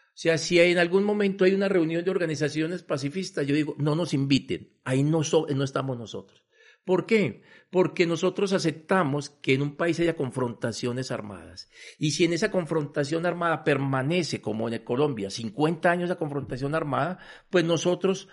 O 0.07 0.15
sea, 0.15 0.37
si 0.37 0.59
en 0.59 0.77
algún 0.77 1.03
momento 1.03 1.43
hay 1.43 1.53
una 1.53 1.69
reunión 1.69 2.03
de 2.03 2.11
organizaciones 2.11 2.83
pacifistas, 2.83 3.47
yo 3.47 3.55
digo, 3.55 3.75
no 3.79 3.95
nos 3.95 4.13
inviten, 4.13 4.79
ahí 4.83 5.03
no, 5.03 5.21
no 5.55 5.63
estamos 5.63 5.97
nosotros. 5.97 6.43
¿Por 6.85 7.05
qué? 7.05 7.43
Porque 7.69 8.05
nosotros 8.05 8.53
aceptamos 8.53 9.29
que 9.29 9.53
en 9.53 9.61
un 9.61 9.75
país 9.75 9.99
haya 9.99 10.15
confrontaciones 10.15 11.11
armadas. 11.11 11.69
Y 11.97 12.11
si 12.11 12.25
en 12.25 12.33
esa 12.33 12.51
confrontación 12.51 13.25
armada 13.25 13.63
permanece, 13.63 14.41
como 14.41 14.69
en 14.69 14.83
Colombia, 14.83 15.29
50 15.29 15.89
años 15.89 16.09
de 16.09 16.17
confrontación 16.17 16.75
armada, 16.75 17.19
pues 17.49 17.63
nosotros 17.63 18.27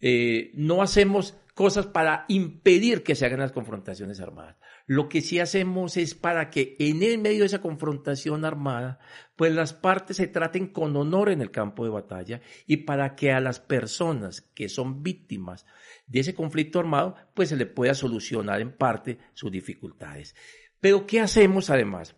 eh, 0.00 0.50
no 0.54 0.82
hacemos 0.82 1.36
cosas 1.54 1.86
para 1.86 2.24
impedir 2.28 3.02
que 3.02 3.14
se 3.14 3.26
hagan 3.26 3.40
las 3.40 3.52
confrontaciones 3.52 4.20
armadas. 4.20 4.56
Lo 4.86 5.08
que 5.08 5.20
sí 5.20 5.38
hacemos 5.38 5.96
es 5.96 6.14
para 6.14 6.50
que 6.50 6.76
en 6.78 7.02
el 7.02 7.18
medio 7.18 7.40
de 7.40 7.46
esa 7.46 7.60
confrontación 7.60 8.44
armada, 8.44 8.98
pues 9.36 9.52
las 9.52 9.74
partes 9.74 10.16
se 10.16 10.26
traten 10.26 10.66
con 10.66 10.96
honor 10.96 11.28
en 11.30 11.40
el 11.40 11.50
campo 11.50 11.84
de 11.84 11.90
batalla 11.90 12.40
y 12.66 12.78
para 12.78 13.14
que 13.14 13.32
a 13.32 13.40
las 13.40 13.60
personas 13.60 14.40
que 14.40 14.68
son 14.68 15.02
víctimas 15.02 15.66
de 16.12 16.20
ese 16.20 16.34
conflicto 16.34 16.78
armado, 16.78 17.16
pues 17.34 17.48
se 17.48 17.56
le 17.56 17.64
pueda 17.64 17.94
solucionar 17.94 18.60
en 18.60 18.70
parte 18.70 19.18
sus 19.32 19.50
dificultades. 19.50 20.36
Pero 20.78 21.06
¿qué 21.06 21.20
hacemos 21.20 21.70
además? 21.70 22.16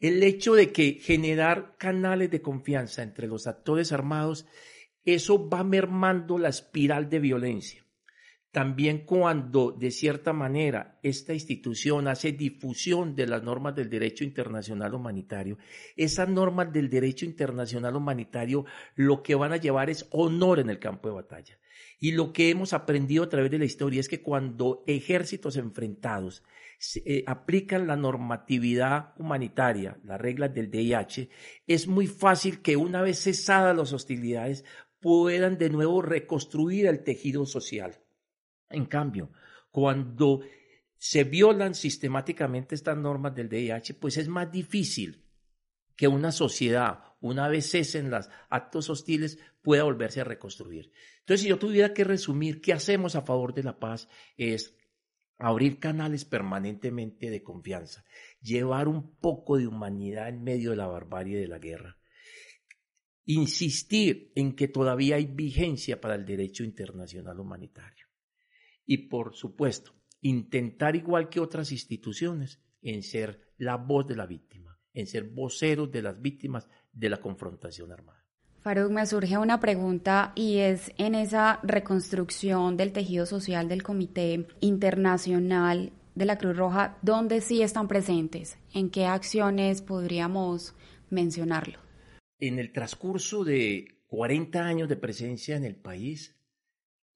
El 0.00 0.22
hecho 0.24 0.54
de 0.54 0.72
que 0.72 0.98
generar 1.00 1.76
canales 1.78 2.30
de 2.30 2.42
confianza 2.42 3.02
entre 3.02 3.28
los 3.28 3.46
actores 3.46 3.92
armados, 3.92 4.46
eso 5.04 5.48
va 5.48 5.62
mermando 5.62 6.36
la 6.36 6.48
espiral 6.48 7.08
de 7.08 7.20
violencia 7.20 7.87
también 8.58 9.04
cuando 9.06 9.70
de 9.70 9.92
cierta 9.92 10.32
manera 10.32 10.98
esta 11.04 11.32
institución 11.32 12.08
hace 12.08 12.32
difusión 12.32 13.14
de 13.14 13.28
las 13.28 13.44
normas 13.44 13.76
del 13.76 13.88
derecho 13.88 14.24
internacional 14.24 14.94
humanitario, 14.94 15.58
esas 15.94 16.28
normas 16.28 16.72
del 16.72 16.90
derecho 16.90 17.24
internacional 17.24 17.94
humanitario 17.94 18.64
lo 18.96 19.22
que 19.22 19.36
van 19.36 19.52
a 19.52 19.58
llevar 19.58 19.90
es 19.90 20.08
honor 20.10 20.58
en 20.58 20.70
el 20.70 20.80
campo 20.80 21.08
de 21.08 21.14
batalla. 21.14 21.56
Y 22.00 22.10
lo 22.10 22.32
que 22.32 22.50
hemos 22.50 22.72
aprendido 22.72 23.22
a 23.22 23.28
través 23.28 23.52
de 23.52 23.60
la 23.60 23.64
historia 23.64 24.00
es 24.00 24.08
que 24.08 24.22
cuando 24.22 24.82
ejércitos 24.88 25.56
enfrentados 25.56 26.42
eh, 27.04 27.22
aplican 27.28 27.86
la 27.86 27.94
normatividad 27.94 29.14
humanitaria, 29.18 29.98
las 30.02 30.20
reglas 30.20 30.52
del 30.52 30.68
DIH, 30.68 31.30
es 31.68 31.86
muy 31.86 32.08
fácil 32.08 32.60
que 32.60 32.76
una 32.76 33.02
vez 33.02 33.22
cesadas 33.22 33.76
las 33.76 33.92
hostilidades 33.92 34.64
puedan 34.98 35.58
de 35.58 35.70
nuevo 35.70 36.02
reconstruir 36.02 36.86
el 36.86 37.04
tejido 37.04 37.46
social. 37.46 38.00
En 38.70 38.86
cambio, 38.86 39.30
cuando 39.70 40.40
se 40.96 41.24
violan 41.24 41.74
sistemáticamente 41.74 42.74
estas 42.74 42.96
normas 42.96 43.34
del 43.34 43.48
DIH, 43.48 43.94
pues 43.94 44.16
es 44.16 44.28
más 44.28 44.50
difícil 44.50 45.24
que 45.96 46.08
una 46.08 46.32
sociedad, 46.32 47.04
una 47.20 47.48
vez 47.48 47.70
cesen 47.70 48.10
los 48.10 48.28
actos 48.50 48.90
hostiles, 48.90 49.38
pueda 49.62 49.84
volverse 49.84 50.20
a 50.20 50.24
reconstruir. 50.24 50.92
Entonces, 51.20 51.42
si 51.42 51.48
yo 51.48 51.58
tuviera 51.58 51.94
que 51.94 52.04
resumir 52.04 52.60
qué 52.60 52.72
hacemos 52.72 53.16
a 53.16 53.22
favor 53.22 53.54
de 53.54 53.62
la 53.62 53.78
paz, 53.78 54.08
es 54.36 54.76
abrir 55.38 55.78
canales 55.78 56.24
permanentemente 56.24 57.30
de 57.30 57.42
confianza, 57.42 58.04
llevar 58.40 58.88
un 58.88 59.16
poco 59.16 59.56
de 59.56 59.66
humanidad 59.66 60.28
en 60.28 60.42
medio 60.42 60.70
de 60.70 60.76
la 60.76 60.86
barbarie 60.86 61.38
de 61.38 61.48
la 61.48 61.58
guerra, 61.58 61.98
insistir 63.24 64.32
en 64.34 64.56
que 64.56 64.68
todavía 64.68 65.16
hay 65.16 65.26
vigencia 65.26 66.00
para 66.00 66.16
el 66.16 66.24
derecho 66.24 66.64
internacional 66.64 67.38
humanitario 67.38 67.97
y 68.88 68.96
por 69.08 69.36
supuesto, 69.36 69.92
intentar 70.22 70.96
igual 70.96 71.28
que 71.28 71.40
otras 71.40 71.70
instituciones 71.70 72.58
en 72.80 73.02
ser 73.02 73.52
la 73.58 73.76
voz 73.76 74.06
de 74.06 74.16
la 74.16 74.26
víctima, 74.26 74.80
en 74.94 75.06
ser 75.06 75.24
voceros 75.24 75.92
de 75.92 76.02
las 76.02 76.20
víctimas 76.20 76.68
de 76.92 77.10
la 77.10 77.18
confrontación 77.18 77.92
armada. 77.92 78.24
Faruk, 78.60 78.90
me 78.90 79.06
surge 79.06 79.36
una 79.36 79.60
pregunta 79.60 80.32
y 80.34 80.56
es 80.56 80.90
en 80.96 81.14
esa 81.14 81.60
reconstrucción 81.62 82.76
del 82.76 82.92
tejido 82.92 83.26
social 83.26 83.68
del 83.68 83.82
Comité 83.82 84.48
Internacional 84.60 85.92
de 86.14 86.24
la 86.24 86.38
Cruz 86.38 86.56
Roja, 86.56 86.98
¿dónde 87.02 87.42
sí 87.42 87.62
están 87.62 87.88
presentes? 87.88 88.58
¿En 88.72 88.90
qué 88.90 89.04
acciones 89.04 89.82
podríamos 89.82 90.74
mencionarlo? 91.10 91.78
En 92.40 92.58
el 92.58 92.72
transcurso 92.72 93.44
de 93.44 94.00
40 94.08 94.64
años 94.64 94.88
de 94.88 94.96
presencia 94.96 95.56
en 95.56 95.64
el 95.64 95.76
país, 95.76 96.37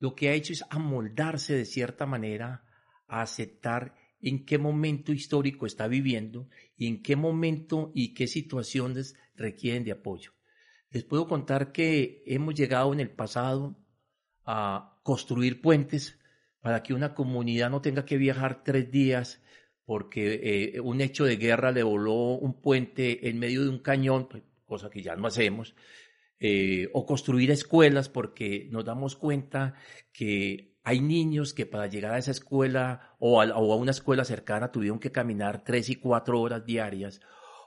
lo 0.03 0.17
que 0.17 0.31
ha 0.31 0.33
hecho 0.33 0.53
es 0.53 0.65
amoldarse 0.69 1.55
de 1.55 1.65
cierta 1.65 2.07
manera 2.07 2.65
a 3.07 3.23
aceptar 3.23 3.95
en 4.21 4.45
qué 4.45 4.59
momento 4.59 5.13
histórico 5.13 5.65
está 5.65 5.87
viviendo 5.87 6.49
y 6.77 6.89
en 6.89 7.05
qué 7.05 7.15
momento 7.15 7.93
y 7.95 8.13
qué 8.13 8.27
situaciones 8.27 9.15
requieren 9.37 9.85
de 9.85 9.93
apoyo. 9.93 10.33
Les 10.91 11.05
puedo 11.05 11.29
contar 11.29 11.71
que 11.71 12.25
hemos 12.27 12.55
llegado 12.55 12.93
en 12.93 12.99
el 12.99 13.11
pasado 13.11 13.79
a 14.45 14.99
construir 15.05 15.61
puentes 15.61 16.19
para 16.61 16.83
que 16.83 16.95
una 16.95 17.15
comunidad 17.15 17.71
no 17.71 17.81
tenga 17.81 18.05
que 18.05 18.17
viajar 18.17 18.65
tres 18.65 18.91
días 18.91 19.41
porque 19.85 20.75
eh, 20.75 20.81
un 20.81 21.01
hecho 21.01 21.27
de 21.27 21.37
guerra 21.37 21.71
le 21.71 21.85
voló 21.85 22.33
un 22.39 22.61
puente 22.61 23.29
en 23.29 23.39
medio 23.39 23.63
de 23.63 23.69
un 23.69 23.79
cañón, 23.79 24.27
pues, 24.29 24.43
cosa 24.67 24.91
que 24.91 25.01
ya 25.01 25.15
no 25.15 25.29
hacemos, 25.29 25.77
eh, 26.45 26.91
o 26.93 27.07
construir 27.07 27.53
escuelas 27.53 28.09
porque 28.09 28.67
nos 28.73 28.85
damos 28.85 29.15
cuenta 29.15 29.75
que 30.13 30.77
hay 30.83 31.01
niños 31.01 31.55
que 31.55 31.67
para 31.67 31.87
llegar 31.87 32.15
a 32.15 32.19
esa 32.19 32.33
escuela 32.33 33.15
o 33.21 33.41
a, 33.41 33.77
una 33.77 33.93
escuela 33.93 34.25
cercana 34.25 34.73
tuvieron 34.73 34.99
que 34.99 35.13
caminar 35.13 35.63
tres 35.63 35.89
y 35.89 35.95
cuatro 35.95 36.41
horas 36.41 36.67
diarias 36.67 37.21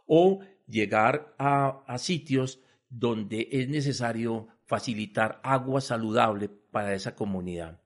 o 0.07 0.41
llegar 0.67 1.33
a, 1.39 1.85
sitios 1.99 2.59
donde 2.89 3.47
es 3.49 3.69
necesario 3.69 4.49
facilitar 4.65 5.39
agua 5.41 5.79
saludable 5.79 6.49
para 6.49 6.95
esa 6.95 7.15
comunidad. 7.15 7.81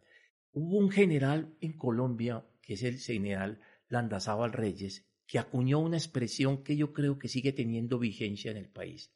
Hubo 0.53 0.79
un 0.79 0.89
general 0.89 1.55
en 1.61 1.73
Colombia, 1.73 2.47
que 2.63 2.73
es 2.73 2.81
el 2.81 2.97
general 2.97 3.61
Landazábal 3.89 4.53
Reyes, 4.53 5.07
que 5.27 5.37
acuñó 5.37 5.77
una 5.77 5.97
expresión 5.97 6.63
que 6.63 6.75
yo 6.75 6.93
creo 6.93 7.19
que 7.19 7.27
sigue 7.27 7.53
teniendo 7.53 7.99
vigencia 7.99 8.49
en 8.49 8.57
el 8.57 8.69
país 8.69 9.13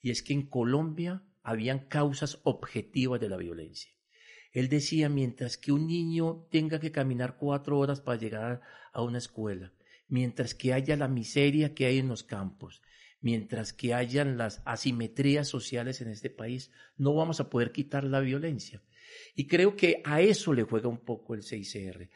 y 0.00 0.10
es 0.10 0.22
que 0.22 0.32
en 0.32 0.46
Colombia 0.48 1.22
habían 1.42 1.88
causas 1.88 2.40
objetivas 2.44 3.20
de 3.20 3.28
la 3.28 3.36
violencia. 3.36 3.92
Él 4.52 4.68
decía, 4.68 5.08
mientras 5.08 5.56
que 5.56 5.72
un 5.72 5.86
niño 5.86 6.46
tenga 6.50 6.80
que 6.80 6.92
caminar 6.92 7.36
cuatro 7.36 7.78
horas 7.78 8.00
para 8.00 8.18
llegar 8.18 8.60
a 8.92 9.02
una 9.02 9.18
escuela, 9.18 9.72
mientras 10.08 10.54
que 10.54 10.72
haya 10.72 10.96
la 10.96 11.08
miseria 11.08 11.74
que 11.74 11.86
hay 11.86 11.98
en 11.98 12.08
los 12.08 12.22
campos, 12.22 12.82
mientras 13.20 13.72
que 13.72 13.94
hayan 13.94 14.38
las 14.38 14.62
asimetrías 14.64 15.48
sociales 15.48 16.00
en 16.00 16.08
este 16.08 16.30
país, 16.30 16.70
no 16.96 17.14
vamos 17.14 17.40
a 17.40 17.50
poder 17.50 17.72
quitar 17.72 18.04
la 18.04 18.20
violencia. 18.20 18.82
Y 19.34 19.46
creo 19.46 19.76
que 19.76 20.00
a 20.04 20.20
eso 20.20 20.52
le 20.52 20.62
juega 20.62 20.88
un 20.88 21.04
poco 21.04 21.34
el 21.34 21.42
6R, 21.42 22.10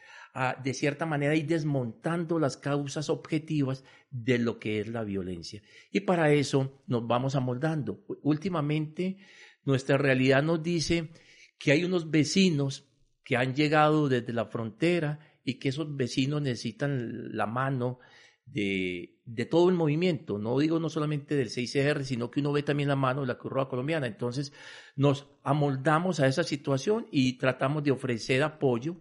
de 0.64 0.74
cierta 0.74 1.04
manera 1.04 1.34
ir 1.34 1.46
desmontando 1.46 2.38
las 2.38 2.56
causas 2.56 3.10
objetivas 3.10 3.84
de 4.10 4.38
lo 4.38 4.58
que 4.58 4.80
es 4.80 4.88
la 4.88 5.04
violencia. 5.04 5.62
Y 5.90 6.00
para 6.00 6.32
eso 6.32 6.82
nos 6.86 7.06
vamos 7.06 7.34
amoldando. 7.34 8.04
Últimamente 8.22 9.18
Nuestra 9.64 9.96
realidad 9.96 10.42
nos 10.42 10.62
dice 10.62 11.10
que 11.58 11.72
hay 11.72 11.84
unos 11.84 12.10
vecinos 12.10 12.88
que 13.24 13.36
han 13.36 13.54
llegado 13.54 14.08
desde 14.08 14.32
la 14.32 14.46
frontera 14.46 15.20
y 15.44 15.54
que 15.54 15.68
esos 15.68 15.94
vecinos 15.96 16.42
necesitan 16.42 17.36
la 17.36 17.46
mano 17.46 18.00
de, 18.44 19.20
de 19.24 19.46
todo 19.46 19.68
el 19.68 19.76
movimiento. 19.76 20.38
No 20.38 20.58
digo 20.58 20.80
no 20.80 20.88
solamente 20.88 21.36
del 21.36 21.48
6CR, 21.48 22.02
sino 22.02 22.30
que 22.30 22.40
uno 22.40 22.52
ve 22.52 22.64
también 22.64 22.88
la 22.88 22.96
mano 22.96 23.20
de 23.20 23.28
la 23.28 23.38
Cruz 23.38 23.68
Colombiana. 23.68 24.06
Entonces 24.08 24.52
nos 24.96 25.28
amoldamos 25.44 26.18
a 26.18 26.26
esa 26.26 26.42
situación 26.42 27.06
y 27.12 27.34
tratamos 27.34 27.84
de 27.84 27.92
ofrecer 27.92 28.42
apoyo 28.42 28.96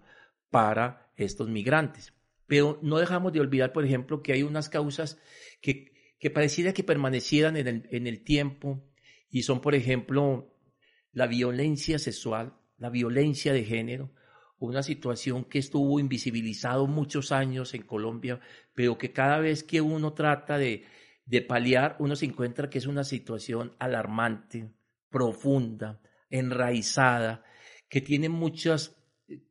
para 0.52 1.12
estos 1.16 1.50
migrantes. 1.50 2.14
Pero 2.46 2.78
no 2.84 3.00
dejamos 3.00 3.34
de 3.34 3.40
olvidar, 3.40 3.74
por 3.74 3.86
ejemplo, 3.86 4.22
que 4.22 4.34
hay 4.34 4.44
unas 4.44 4.70
causas 4.70 5.18
que, 5.62 5.94
que 6.20 6.30
pareciera 6.30 6.74
que 6.74 6.84
permanecieran 6.84 7.58
en 7.58 7.68
el, 7.68 7.90
en 7.92 8.06
el 8.06 8.24
tiempo 8.24 8.84
y 9.30 9.44
son, 9.44 9.62
por 9.62 9.74
ejemplo, 9.74 10.54
la 11.14 11.26
violencia 11.26 11.98
sexual, 11.98 12.54
la 12.78 12.90
violencia 12.90 13.54
de 13.54 13.64
género, 13.64 14.14
una 14.60 14.84
situación 14.84 15.46
que 15.46 15.60
estuvo 15.60 16.00
invisibilizado 16.00 16.86
muchos 16.86 17.32
años 17.32 17.74
en 17.74 17.82
Colombia, 17.82 18.40
pero 18.76 18.98
que 18.98 19.12
cada 19.12 19.40
vez 19.40 19.64
que 19.64 19.82
uno 19.82 20.14
trata 20.14 20.58
de, 20.58 20.86
de 21.26 21.42
paliar, 21.42 21.96
uno 22.00 22.16
se 22.16 22.26
encuentra 22.26 22.70
que 22.70 22.78
es 22.78 22.86
una 22.86 23.04
situación 23.04 23.76
alarmante, 23.80 24.72
profunda, 25.10 26.02
enraizada, 26.30 27.44
que 27.90 28.02
tiene 28.02 28.30
muchas 28.30 28.96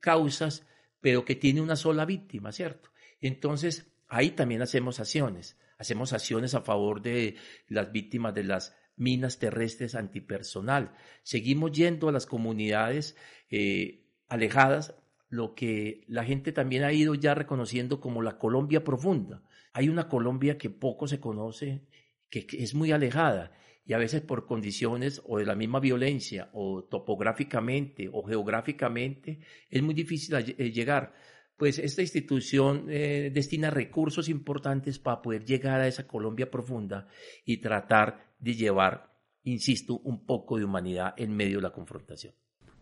causas, 0.00 0.66
pero 1.00 1.24
que 1.24 1.34
tiene 1.34 1.60
una 1.60 1.76
sola 1.76 2.04
víctima, 2.04 2.52
¿cierto? 2.52 2.90
Entonces, 3.20 3.92
ahí 4.08 4.30
también 4.30 4.62
hacemos 4.62 5.00
acciones, 5.00 5.58
hacemos 5.78 6.12
acciones 6.12 6.54
a 6.54 6.62
favor 6.62 7.02
de 7.02 7.36
las 7.68 7.92
víctimas 7.92 8.34
de 8.34 8.44
las 8.44 8.76
minas 8.96 9.38
terrestres 9.38 9.94
antipersonal. 9.94 10.94
Seguimos 11.22 11.72
yendo 11.72 12.08
a 12.08 12.12
las 12.12 12.26
comunidades 12.26 13.16
eh, 13.50 14.06
alejadas, 14.28 14.94
lo 15.28 15.54
que 15.54 16.04
la 16.08 16.24
gente 16.24 16.52
también 16.52 16.84
ha 16.84 16.92
ido 16.92 17.14
ya 17.14 17.34
reconociendo 17.34 18.00
como 18.00 18.20
la 18.20 18.36
Colombia 18.36 18.84
profunda. 18.84 19.42
Hay 19.72 19.88
una 19.88 20.08
Colombia 20.08 20.58
que 20.58 20.70
poco 20.70 21.06
se 21.06 21.20
conoce, 21.20 21.86
que, 22.28 22.46
es 22.52 22.74
muy 22.74 22.92
alejada 22.92 23.52
y 23.90 23.92
a 23.92 23.98
veces 23.98 24.20
por 24.20 24.46
condiciones 24.46 25.20
o 25.26 25.38
de 25.38 25.44
la 25.44 25.56
misma 25.56 25.80
violencia 25.80 26.48
o 26.52 26.84
topográficamente 26.84 28.08
o 28.12 28.22
geográficamente 28.22 29.40
es 29.68 29.82
muy 29.82 29.94
difícil 29.94 30.36
eh, 30.36 30.70
llegar. 30.70 31.12
Pues 31.56 31.76
esta 31.80 32.00
institución 32.00 32.86
eh, 32.88 33.32
destina 33.34 33.68
recursos 33.68 34.28
importantes 34.28 35.00
para 35.00 35.20
poder 35.20 35.44
llegar 35.44 35.80
a 35.80 35.88
esa 35.88 36.06
Colombia 36.06 36.48
profunda 36.48 37.08
y 37.44 37.56
tratar 37.56 38.32
de 38.38 38.54
llevar, 38.54 39.12
insisto, 39.42 39.98
un 40.04 40.24
poco 40.24 40.56
de 40.56 40.66
humanidad 40.66 41.12
en 41.16 41.34
medio 41.34 41.56
de 41.56 41.62
la 41.62 41.72
confrontación. 41.72 42.32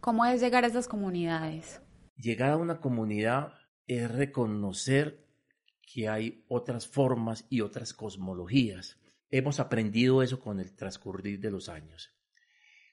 ¿Cómo 0.01 0.27
es 0.27 0.43
llegar 0.43 0.65
a 0.65 0.67
esas 0.67 0.89
comunidades? 0.89 1.81
Llegar 2.19 2.51
a 2.51 2.59
una 2.59 2.83
comunidad 2.83 3.55
es 3.87 4.11
reconocer 4.11 5.25
que 5.91 6.07
hay 6.07 6.45
otras 6.49 6.87
formas 6.87 7.47
y 7.49 7.63
otras 7.63 7.95
cosmologías. 7.95 8.99
Hemos 9.31 9.61
aprendido 9.61 10.23
eso 10.23 10.41
con 10.41 10.59
el 10.59 10.75
transcurrir 10.75 11.41
de 11.41 11.51
los 11.51 11.69
años. 11.69 12.13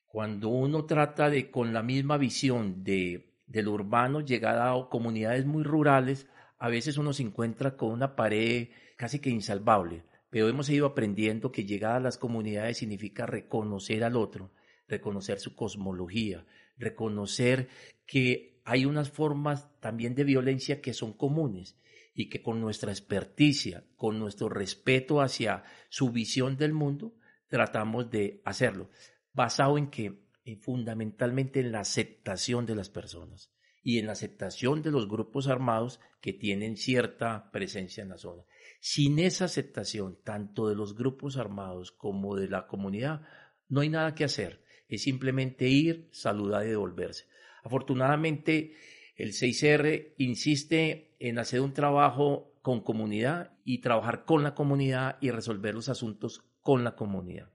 Cuando 0.05 0.49
uno 0.49 0.85
trata 0.85 1.29
de, 1.29 1.49
con 1.49 1.73
la 1.73 1.81
misma 1.81 2.17
visión 2.17 2.83
de, 2.83 3.35
del 3.47 3.67
urbano, 3.67 4.21
llegar 4.21 4.57
a 4.57 4.89
comunidades 4.89 5.45
muy 5.45 5.63
rurales, 5.63 6.27
a 6.57 6.69
veces 6.69 6.97
uno 6.97 7.13
se 7.13 7.23
encuentra 7.23 7.77
con 7.77 7.91
una 7.91 8.15
pared 8.15 8.69
casi 8.97 9.19
que 9.19 9.29
insalvable, 9.29 10.03
pero 10.29 10.49
hemos 10.49 10.69
ido 10.69 10.87
aprendiendo 10.87 11.51
que 11.51 11.65
llegar 11.65 11.95
a 11.95 11.99
las 11.99 12.17
comunidades 12.17 12.77
significa 12.77 13.25
reconocer 13.25 14.03
al 14.03 14.15
otro, 14.15 14.51
reconocer 14.87 15.39
su 15.39 15.55
cosmología, 15.55 16.45
reconocer 16.77 17.69
que 18.05 18.61
hay 18.65 18.85
unas 18.85 19.09
formas 19.09 19.69
también 19.79 20.15
de 20.15 20.23
violencia 20.23 20.81
que 20.81 20.93
son 20.93 21.13
comunes 21.13 21.77
y 22.15 22.29
que 22.29 22.41
con 22.41 22.59
nuestra 22.59 22.91
experticia, 22.91 23.83
con 23.95 24.17
nuestro 24.17 24.49
respeto 24.49 25.21
hacia 25.21 25.63
su 25.89 26.11
visión 26.11 26.57
del 26.57 26.73
mundo, 26.73 27.13
tratamos 27.47 28.09
de 28.09 28.41
hacerlo, 28.43 28.89
basado 29.33 29.77
en 29.77 29.91
que 29.91 30.25
eh, 30.45 30.55
fundamentalmente 30.55 31.59
en 31.59 31.71
la 31.71 31.81
aceptación 31.81 32.65
de 32.65 32.75
las 32.75 32.89
personas 32.89 33.51
y 33.83 33.99
en 33.99 34.07
la 34.07 34.13
aceptación 34.13 34.81
de 34.81 34.89
los 34.89 35.07
grupos 35.07 35.47
armados 35.47 35.99
que 36.21 36.33
tienen 36.33 36.77
cierta 36.77 37.51
presencia 37.51 38.01
en 38.01 38.09
la 38.09 38.17
zona. 38.17 38.43
Sin 38.79 39.19
esa 39.19 39.45
aceptación, 39.45 40.17
tanto 40.23 40.67
de 40.69 40.75
los 40.75 40.95
grupos 40.95 41.37
armados 41.37 41.91
como 41.91 42.35
de 42.35 42.47
la 42.47 42.65
comunidad, 42.65 43.21
no 43.67 43.81
hay 43.81 43.89
nada 43.89 44.15
que 44.15 44.23
hacer 44.23 44.65
es 44.87 45.03
simplemente 45.03 45.67
ir, 45.67 46.09
saludar 46.11 46.65
y 46.65 46.69
devolverse. 46.69 47.25
Afortunadamente, 47.63 48.75
el 49.15 49.31
6R 49.31 50.13
insiste 50.17 51.15
en 51.19 51.39
hacer 51.39 51.61
un 51.61 51.73
trabajo 51.73 52.53
con 52.61 52.81
comunidad 52.81 53.57
y 53.63 53.79
trabajar 53.79 54.25
con 54.25 54.43
la 54.43 54.55
comunidad 54.55 55.17
y 55.21 55.31
resolver 55.31 55.73
los 55.73 55.89
asuntos 55.89 56.43
con 56.61 56.83
la 56.83 56.95
comunidad. 56.95 57.49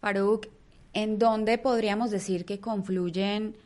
Faruk, 0.00 0.48
¿en 0.92 1.18
dónde 1.18 1.58
podríamos 1.58 2.10
decir 2.10 2.44
que 2.44 2.60
confluyen 2.60 3.56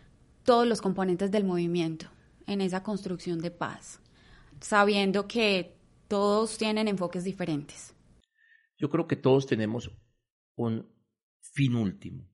todos 0.45 0.67
los 0.67 0.81
componentes 0.81 1.31
del 1.31 1.45
movimiento 1.45 2.07
en 2.47 2.61
esa 2.61 2.83
construcción 2.83 3.41
de 3.41 3.51
paz, 3.51 4.01
sabiendo 4.61 5.27
que 5.27 5.75
todos 6.09 6.59
tienen 6.59 6.89
enfoques 6.89 7.25
diferentes? 7.25 7.95
Yo 8.77 8.89
creo 8.91 9.07
que 9.07 9.17
todos 9.17 9.47
tenemos 9.47 9.91
un 10.57 10.87
fin 11.41 11.75
último. 11.75 12.29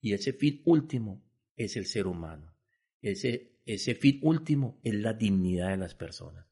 Y 0.00 0.12
ese 0.12 0.32
fin 0.32 0.62
último 0.64 1.22
es 1.56 1.76
el 1.76 1.86
ser 1.86 2.06
humano. 2.06 2.54
Ese, 3.02 3.58
ese 3.64 3.94
fin 3.94 4.18
último 4.22 4.80
es 4.82 4.94
la 4.94 5.12
dignidad 5.12 5.70
de 5.70 5.76
las 5.76 5.94
personas. 5.94 6.46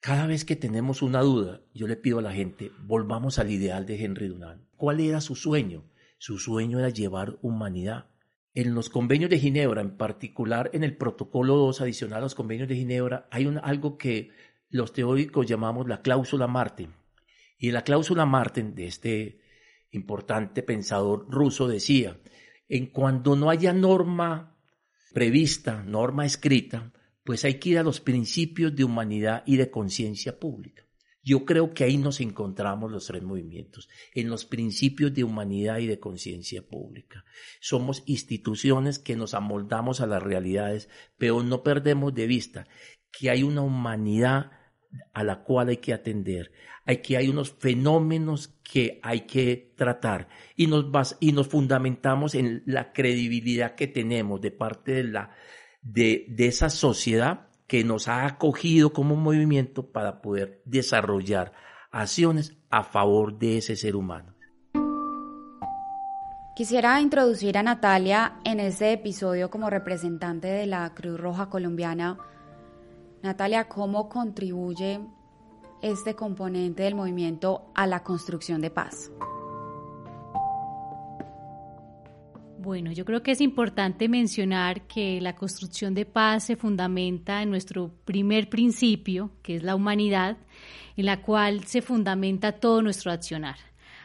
Cada 0.00 0.26
vez 0.26 0.44
que 0.44 0.56
tenemos 0.56 1.02
una 1.02 1.20
duda, 1.20 1.62
yo 1.74 1.88
le 1.88 1.96
pido 1.96 2.20
a 2.20 2.22
la 2.22 2.32
gente, 2.32 2.70
volvamos 2.84 3.38
al 3.38 3.50
ideal 3.50 3.84
de 3.84 4.02
Henry 4.02 4.28
Dunant. 4.28 4.62
¿Cuál 4.76 5.00
era 5.00 5.20
su 5.20 5.34
sueño? 5.34 5.90
Su 6.18 6.38
sueño 6.38 6.78
era 6.78 6.88
llevar 6.88 7.38
humanidad. 7.42 8.06
En 8.54 8.74
los 8.74 8.90
convenios 8.90 9.30
de 9.30 9.38
Ginebra, 9.38 9.80
en 9.80 9.96
particular 9.96 10.70
en 10.72 10.84
el 10.84 10.96
protocolo 10.96 11.56
2 11.56 11.80
adicional 11.80 12.18
a 12.18 12.22
los 12.22 12.34
convenios 12.34 12.68
de 12.68 12.76
Ginebra, 12.76 13.28
hay 13.30 13.46
algo 13.62 13.98
que 13.98 14.30
los 14.70 14.92
teóricos 14.92 15.46
llamamos 15.46 15.88
la 15.88 16.02
cláusula 16.02 16.46
Martin. 16.46 16.94
Y 17.58 17.72
la 17.72 17.82
cláusula 17.82 18.24
Martin 18.24 18.74
de 18.74 18.86
este 18.86 19.40
importante 19.90 20.62
pensador 20.62 21.26
ruso 21.28 21.66
decía 21.66 22.18
en 22.68 22.86
cuando 22.86 23.34
no 23.34 23.50
haya 23.50 23.72
norma 23.72 24.57
prevista, 25.12 25.82
norma 25.82 26.26
escrita, 26.26 26.92
pues 27.24 27.44
hay 27.44 27.54
que 27.54 27.70
ir 27.70 27.78
a 27.78 27.82
los 27.82 28.00
principios 28.00 28.74
de 28.74 28.84
humanidad 28.84 29.42
y 29.46 29.56
de 29.56 29.70
conciencia 29.70 30.38
pública. 30.38 30.84
Yo 31.22 31.44
creo 31.44 31.74
que 31.74 31.84
ahí 31.84 31.98
nos 31.98 32.20
encontramos 32.20 32.90
los 32.90 33.06
tres 33.06 33.22
movimientos, 33.22 33.88
en 34.14 34.30
los 34.30 34.46
principios 34.46 35.12
de 35.12 35.24
humanidad 35.24 35.78
y 35.78 35.86
de 35.86 36.00
conciencia 36.00 36.66
pública. 36.66 37.24
Somos 37.60 38.02
instituciones 38.06 38.98
que 38.98 39.14
nos 39.14 39.34
amoldamos 39.34 40.00
a 40.00 40.06
las 40.06 40.22
realidades, 40.22 40.88
pero 41.18 41.42
no 41.42 41.62
perdemos 41.62 42.14
de 42.14 42.26
vista 42.26 42.66
que 43.12 43.28
hay 43.28 43.42
una 43.42 43.62
humanidad 43.62 44.52
a 45.12 45.24
la 45.24 45.42
cual 45.42 45.68
hay 45.68 45.78
que 45.78 45.92
atender. 45.92 46.52
Hay 46.84 46.98
que 46.98 47.16
hay 47.16 47.28
unos 47.28 47.52
fenómenos 47.52 48.48
que 48.62 49.00
hay 49.02 49.22
que 49.22 49.74
tratar 49.76 50.28
y 50.56 50.66
nos, 50.66 51.16
y 51.20 51.32
nos 51.32 51.48
fundamentamos 51.48 52.34
en 52.34 52.62
la 52.66 52.92
credibilidad 52.92 53.74
que 53.74 53.86
tenemos 53.86 54.40
de 54.40 54.50
parte 54.50 54.92
de, 54.92 55.04
la, 55.04 55.30
de, 55.82 56.26
de 56.28 56.46
esa 56.46 56.70
sociedad 56.70 57.48
que 57.66 57.84
nos 57.84 58.08
ha 58.08 58.24
acogido 58.24 58.92
como 58.92 59.16
movimiento 59.16 59.92
para 59.92 60.22
poder 60.22 60.62
desarrollar 60.64 61.52
acciones 61.90 62.56
a 62.70 62.82
favor 62.82 63.38
de 63.38 63.58
ese 63.58 63.76
ser 63.76 63.94
humano. 63.94 64.34
Quisiera 66.56 67.00
introducir 67.00 67.56
a 67.56 67.62
Natalia 67.62 68.40
en 68.44 68.58
este 68.58 68.92
episodio 68.92 69.48
como 69.48 69.70
representante 69.70 70.48
de 70.48 70.66
la 70.66 70.92
Cruz 70.92 71.20
Roja 71.20 71.50
Colombiana 71.50 72.18
Natalia, 73.22 73.68
¿cómo 73.68 74.08
contribuye 74.08 75.00
este 75.82 76.14
componente 76.14 76.84
del 76.84 76.94
movimiento 76.94 77.70
a 77.74 77.86
la 77.86 78.02
construcción 78.02 78.60
de 78.60 78.70
paz? 78.70 79.10
Bueno, 82.60 82.92
yo 82.92 83.04
creo 83.04 83.22
que 83.22 83.30
es 83.32 83.40
importante 83.40 84.08
mencionar 84.08 84.82
que 84.82 85.20
la 85.20 85.34
construcción 85.34 85.94
de 85.94 86.04
paz 86.04 86.44
se 86.44 86.56
fundamenta 86.56 87.42
en 87.42 87.50
nuestro 87.50 87.92
primer 88.04 88.48
principio, 88.48 89.30
que 89.42 89.56
es 89.56 89.62
la 89.62 89.74
humanidad, 89.74 90.36
en 90.96 91.06
la 91.06 91.22
cual 91.22 91.64
se 91.64 91.82
fundamenta 91.82 92.52
todo 92.52 92.82
nuestro 92.82 93.10
accionar. 93.10 93.56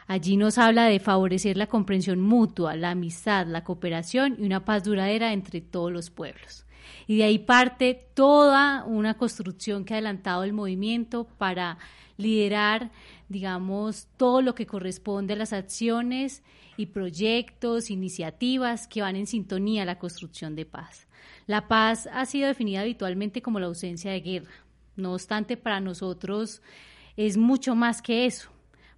Allí 0.06 0.36
nos 0.36 0.58
habla 0.58 0.86
de 0.86 1.00
favorecer 1.00 1.56
la 1.56 1.66
comprensión 1.66 2.20
mutua, 2.20 2.76
la 2.76 2.90
amistad, 2.90 3.46
la 3.46 3.64
cooperación 3.64 4.36
y 4.38 4.46
una 4.46 4.64
paz 4.64 4.84
duradera 4.84 5.32
entre 5.32 5.60
todos 5.60 5.92
los 5.92 6.10
pueblos. 6.10 6.64
Y 7.06 7.18
de 7.18 7.24
ahí 7.24 7.38
parte 7.38 8.08
toda 8.14 8.84
una 8.84 9.14
construcción 9.14 9.84
que 9.84 9.94
ha 9.94 9.96
adelantado 9.96 10.44
el 10.44 10.52
movimiento 10.52 11.26
para 11.38 11.78
liderar, 12.16 12.90
digamos, 13.28 14.08
todo 14.16 14.42
lo 14.42 14.54
que 14.54 14.66
corresponde 14.66 15.34
a 15.34 15.36
las 15.36 15.52
acciones 15.52 16.42
y 16.76 16.86
proyectos, 16.86 17.90
iniciativas 17.90 18.88
que 18.88 19.02
van 19.02 19.16
en 19.16 19.26
sintonía 19.26 19.82
a 19.82 19.86
la 19.86 19.98
construcción 19.98 20.54
de 20.54 20.66
paz. 20.66 21.06
La 21.46 21.68
paz 21.68 22.08
ha 22.12 22.24
sido 22.26 22.48
definida 22.48 22.80
habitualmente 22.80 23.42
como 23.42 23.60
la 23.60 23.66
ausencia 23.66 24.12
de 24.12 24.20
guerra. 24.20 24.52
No 24.96 25.12
obstante, 25.12 25.56
para 25.56 25.80
nosotros 25.80 26.62
es 27.16 27.36
mucho 27.36 27.74
más 27.74 28.02
que 28.02 28.26
eso. 28.26 28.50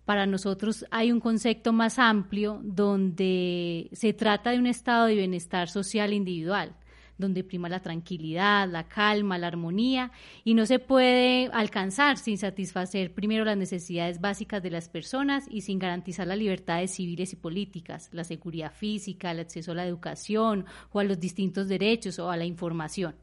Para 0.04 0.26
nosotros 0.26 0.86
hay 0.90 1.10
un 1.10 1.20
concepto 1.20 1.72
más 1.72 1.98
amplio 1.98 2.60
donde 2.62 3.88
se 3.92 4.12
trata 4.12 4.50
de 4.50 4.58
un 4.58 4.66
estado 4.66 5.06
de 5.06 5.16
bienestar 5.16 5.68
social 5.68 6.12
individual 6.12 6.76
donde 7.18 7.44
prima 7.44 7.68
la 7.68 7.80
tranquilidad, 7.80 8.68
la 8.68 8.88
calma, 8.88 9.38
la 9.38 9.46
armonía, 9.46 10.12
y 10.44 10.54
no 10.54 10.66
se 10.66 10.78
puede 10.78 11.48
alcanzar 11.52 12.18
sin 12.18 12.38
satisfacer 12.38 13.14
primero 13.14 13.44
las 13.44 13.56
necesidades 13.56 14.20
básicas 14.20 14.62
de 14.62 14.70
las 14.70 14.88
personas 14.88 15.46
y 15.50 15.62
sin 15.62 15.78
garantizar 15.78 16.26
las 16.26 16.38
libertades 16.38 16.92
civiles 16.92 17.32
y 17.32 17.36
políticas, 17.36 18.08
la 18.12 18.24
seguridad 18.24 18.72
física, 18.72 19.30
el 19.30 19.40
acceso 19.40 19.72
a 19.72 19.76
la 19.76 19.86
educación 19.86 20.66
o 20.92 21.00
a 21.00 21.04
los 21.04 21.18
distintos 21.18 21.68
derechos 21.68 22.18
o 22.18 22.30
a 22.30 22.36
la 22.36 22.44
información. 22.44 23.14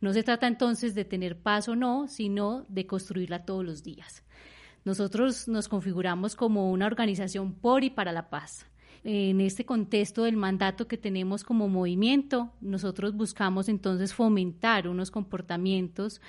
No 0.00 0.12
se 0.12 0.22
trata 0.22 0.46
entonces 0.46 0.94
de 0.94 1.04
tener 1.04 1.38
paz 1.38 1.68
o 1.68 1.76
no, 1.76 2.08
sino 2.08 2.64
de 2.68 2.86
construirla 2.86 3.44
todos 3.44 3.64
los 3.64 3.82
días. 3.82 4.24
Nosotros 4.84 5.46
nos 5.46 5.68
configuramos 5.68 6.36
como 6.36 6.70
una 6.70 6.86
organización 6.86 7.52
por 7.52 7.84
y 7.84 7.90
para 7.90 8.12
la 8.12 8.30
paz 8.30 8.69
en 9.04 9.40
este 9.40 9.64
contexto 9.64 10.24
del 10.24 10.36
mandato 10.36 10.86
que 10.86 10.98
tenemos 10.98 11.44
como 11.44 11.68
movimiento, 11.68 12.50
nosotros 12.60 13.14
buscamos 13.14 13.68
entonces 13.68 14.12
fomentar 14.12 14.88
unos 14.88 15.10
comportamientos 15.10 16.20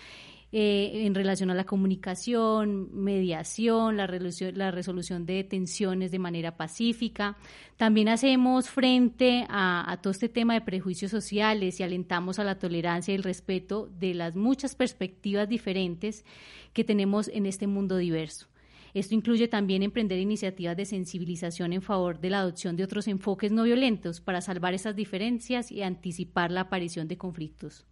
eh, 0.54 1.06
en 1.06 1.16
relación 1.16 1.50
a 1.50 1.54
la 1.54 1.64
comunicación, 1.64 2.90
mediación, 2.94 3.96
la 3.96 4.06
resolución, 4.06 4.58
la 4.58 4.70
resolución 4.70 5.26
de 5.26 5.46
tensiones 5.46 6.12
de 6.12 6.20
manera 6.20 6.58
pacífica. 6.58 7.38
También 7.78 8.10
hacemos 8.10 8.70
frente 8.70 9.46
a, 9.48 9.90
a, 9.90 10.02
todo 10.02 10.12
este 10.12 10.28
tema 10.28 10.54
de 10.54 10.60
prejuicios 10.60 11.10
sociales 11.10 11.80
y 11.80 11.84
alentamos 11.84 12.38
a 12.38 12.44
la 12.44 12.60
tolerancia 12.60 13.14
y 13.14 13.16
el 13.16 13.24
respeto 13.24 13.90
de 13.98 14.14
las 14.14 14.36
muchas 14.36 14.76
perspectivas 14.76 15.48
diferentes 15.48 16.26
que 16.74 16.84
tenemos 16.84 17.30
en 17.30 17.46
este 17.46 17.68
mundo 17.68 17.96
diverso. 17.96 18.51
Esto 18.94 19.16
incluye 19.16 19.48
también 19.48 19.84
emprender 19.84 20.20
iniciativas 20.20 20.76
de 20.76 20.86
sensibilización 20.86 21.74
en 21.74 21.82
favor 21.82 22.20
de 22.20 22.30
la 22.30 22.40
adopción 22.40 22.76
de 22.76 22.84
otros 22.84 23.08
enfoques 23.08 23.52
no 23.52 23.64
violentos 23.64 24.20
para 24.20 24.42
salvar 24.42 24.74
esas 24.74 24.96
diferencias 24.96 25.72
y 25.72 25.82
anticipar 25.82 26.52
la 26.52 26.62
aparición 26.62 27.08
de 27.08 27.18
conflictos. 27.18 27.86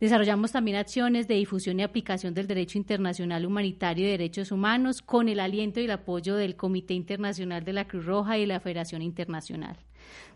Desarrollamos 0.00 0.52
también 0.52 0.78
acciones 0.78 1.28
de 1.28 1.34
difusión 1.34 1.78
y 1.78 1.82
aplicación 1.82 2.32
del 2.32 2.46
derecho 2.46 2.78
internacional 2.78 3.44
humanitario 3.44 4.06
y 4.06 4.10
derechos 4.10 4.50
humanos 4.50 5.02
con 5.02 5.28
el 5.28 5.40
aliento 5.40 5.78
y 5.78 5.84
el 5.84 5.90
apoyo 5.90 6.36
del 6.36 6.56
Comité 6.56 6.94
Internacional 6.94 7.64
de 7.64 7.74
la 7.74 7.86
Cruz 7.86 8.06
Roja 8.06 8.38
y 8.38 8.46
la 8.46 8.60
Federación 8.60 9.02
Internacional. 9.02 9.76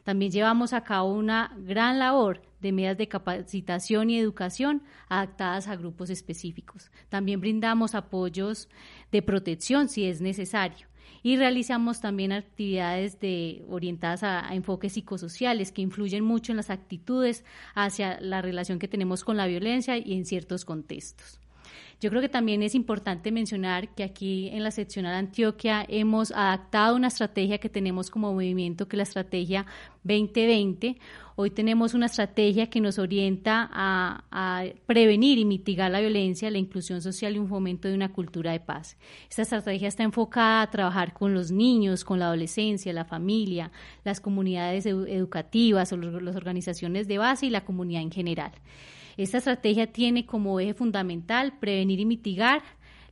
También 0.02 0.30
llevamos 0.30 0.72
a 0.72 0.84
cabo 0.84 1.12
una 1.12 1.54
gran 1.58 1.98
labor 1.98 2.42
de 2.60 2.72
medidas 2.72 2.98
de 2.98 3.08
capacitación 3.08 4.10
y 4.10 4.18
educación 4.18 4.82
adaptadas 5.08 5.68
a 5.68 5.76
grupos 5.76 6.10
específicos. 6.10 6.90
También 7.08 7.40
brindamos 7.40 7.94
apoyos 7.94 8.68
de 9.12 9.22
protección 9.22 9.88
si 9.88 10.04
es 10.04 10.20
necesario 10.20 10.88
y 11.22 11.36
realizamos 11.36 12.00
también 12.00 12.32
actividades 12.32 13.18
de, 13.20 13.64
orientadas 13.68 14.22
a, 14.22 14.48
a, 14.48 14.54
enfoques 14.54 14.92
psicosociales 14.92 15.72
que 15.72 15.82
influyen 15.82 16.22
mucho 16.24 16.52
en 16.52 16.56
las 16.56 16.70
actitudes 16.70 17.44
hacia 17.74 18.20
la 18.20 18.42
relación 18.42 18.78
que 18.78 18.88
tenemos 18.88 19.24
con 19.24 19.36
la 19.36 19.46
violencia 19.46 19.96
y 19.96 20.14
en 20.14 20.26
ciertos 20.26 20.64
contextos. 20.64 21.40
Yo 22.00 22.10
creo 22.10 22.20
que 22.20 22.28
también 22.28 22.62
es 22.62 22.74
importante 22.74 23.32
mencionar 23.32 23.94
que 23.94 24.04
aquí 24.04 24.48
en 24.48 24.62
la 24.62 24.70
seccional 24.70 25.14
Antioquia 25.14 25.84
hemos 25.88 26.32
adaptado 26.32 26.96
una 26.96 27.08
estrategia 27.08 27.58
que 27.58 27.68
tenemos 27.68 28.10
como 28.10 28.32
movimiento, 28.32 28.88
que 28.88 28.96
es 28.96 28.98
la 28.98 29.02
estrategia 29.04 29.66
2020. 30.02 30.96
Hoy 31.36 31.50
tenemos 31.50 31.94
una 31.94 32.06
estrategia 32.06 32.68
que 32.68 32.80
nos 32.80 32.98
orienta 32.98 33.68
a, 33.72 34.64
prevenir 34.86 35.38
y 35.38 35.44
mitigar 35.44 35.90
la 35.90 36.00
violencia, 36.00 36.50
la 36.50 36.58
inclusión 36.58 37.02
social 37.02 37.34
y 37.34 37.38
un 37.38 37.48
fomento 37.48 37.88
de 37.88 37.94
una 37.94 38.12
cultura 38.12 38.52
de 38.52 38.60
paz. 38.60 38.96
Esta 39.28 39.42
estrategia 39.42 39.88
está 39.88 40.02
enfocada 40.02 40.62
a 40.62 40.70
trabajar 40.70 41.12
con 41.12 41.34
los 41.34 41.50
niños, 41.50 42.04
con 42.04 42.18
la 42.18 42.26
adolescencia, 42.26 42.92
la 42.92 43.04
familia, 43.04 43.72
las 44.04 44.20
comunidades 44.20 44.86
educativas, 44.86 45.90
las 45.92 46.36
organizaciones 46.36 47.08
de 47.08 47.18
base 47.18 47.46
y 47.46 47.50
la 47.50 47.64
comunidad 47.64 48.02
en 48.02 48.12
general. 48.12 48.52
Esta 49.16 49.38
estrategia 49.38 49.92
tiene 49.92 50.26
como 50.26 50.58
eje 50.60 50.74
fundamental 50.74 51.58
prevenir 51.58 52.00
y 52.00 52.06
mitigar 52.06 52.62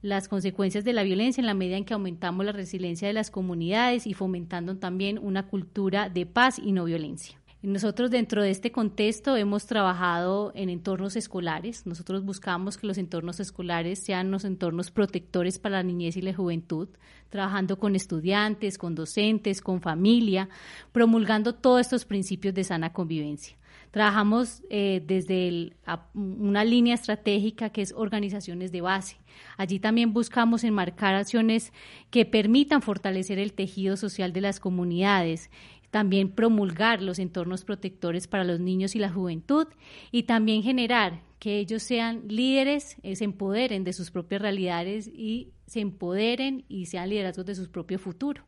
las 0.03 0.27
consecuencias 0.27 0.85
de 0.85 0.93
la 0.93 1.05
violencia 1.05 1.41
en 1.41 1.47
la 1.47 1.55
medida 1.55 1.77
en 1.77 1.85
que 1.85 1.95
aumentamos 1.95 2.45
la 2.45 2.53
resiliencia 2.53 3.07
de 3.07 3.15
las 3.15 3.31
comunidades 3.31 4.07
y 4.07 4.15
fomentando 4.15 4.77
también 4.77 5.19
una 5.19 5.47
cultura 5.47 6.09
de 6.09 6.27
paz 6.27 6.59
y 6.59 6.73
no 6.73 6.85
violencia. 6.85 7.39
Nosotros 7.63 8.11
dentro 8.11 8.43
de 8.43 8.51
este 8.51 8.73
contexto 8.73 9.37
hemos 9.37 9.67
trabajado 9.67 10.51
en 10.57 10.69
entornos 10.69 11.15
escolares. 11.15 11.87
Nosotros 11.87 12.25
buscamos 12.25 12.77
que 12.77 12.89
los 12.89 12.99
entornos 12.99 13.39
escolares 13.39 14.01
sean 14.01 14.33
los 14.33 14.45
entornos 14.45 14.91
protectores 14.91 15.61
para 15.61 15.77
la 15.77 15.83
niñez 15.85 16.17
y 16.17 16.23
la 16.23 16.35
juventud, 16.35 16.89
trabajando 17.31 17.79
con 17.79 17.95
estudiantes, 17.95 18.79
con 18.79 18.97
docentes, 18.97 19.61
con 19.61 19.81
familia, 19.81 20.49
promulgando 20.91 21.55
todos 21.55 21.83
estos 21.83 22.05
principios 22.05 22.53
de 22.53 22.65
sana 22.65 22.93
convivencia. 22.93 23.57
Trabajamos 23.93 24.63
eh, 24.71 25.03
desde 25.07 25.77
una 26.15 26.65
línea 26.65 26.95
estratégica 26.95 27.69
que 27.71 27.83
es 27.83 27.93
organizaciones 27.93 28.73
de 28.73 28.81
base. 28.81 29.19
Allí 29.59 29.79
también 29.79 30.15
buscamos 30.15 30.65
enmarcar 30.65 31.15
acciones 31.15 31.75
que 32.11 32.25
permitan 32.25 32.81
fortalecer 32.81 33.39
el 33.39 33.53
tejido 33.53 33.99
social 33.99 34.33
de 34.33 34.41
las 34.41 34.61
comunidades, 34.61 35.51
también 35.91 36.31
promulgar 36.31 37.03
los 37.03 37.19
entornos 37.19 37.65
protectores 37.65 38.27
para 38.27 38.45
los 38.45 38.61
niños 38.61 38.97
y 38.97 38.99
la 38.99 39.13
juventud 39.13 39.67
y 40.11 40.23
también 40.23 40.63
generar 40.63 41.21
que 41.39 41.59
ellos 41.59 41.83
sean 41.83 42.23
líderes, 42.29 42.97
eh, 43.03 43.15
se 43.15 43.25
empoderen 43.25 43.85
de 43.85 43.93
sus 43.93 44.11
propias 44.11 44.41
realidades 44.41 45.07
y 45.07 45.51
se 45.67 45.81
empoderen 45.81 46.65
y 46.67 46.87
sean 46.87 47.11
liderazgos 47.11 47.45
de 47.45 47.55
su 47.57 47.71
propio 47.71 47.99
futuro. 47.99 48.43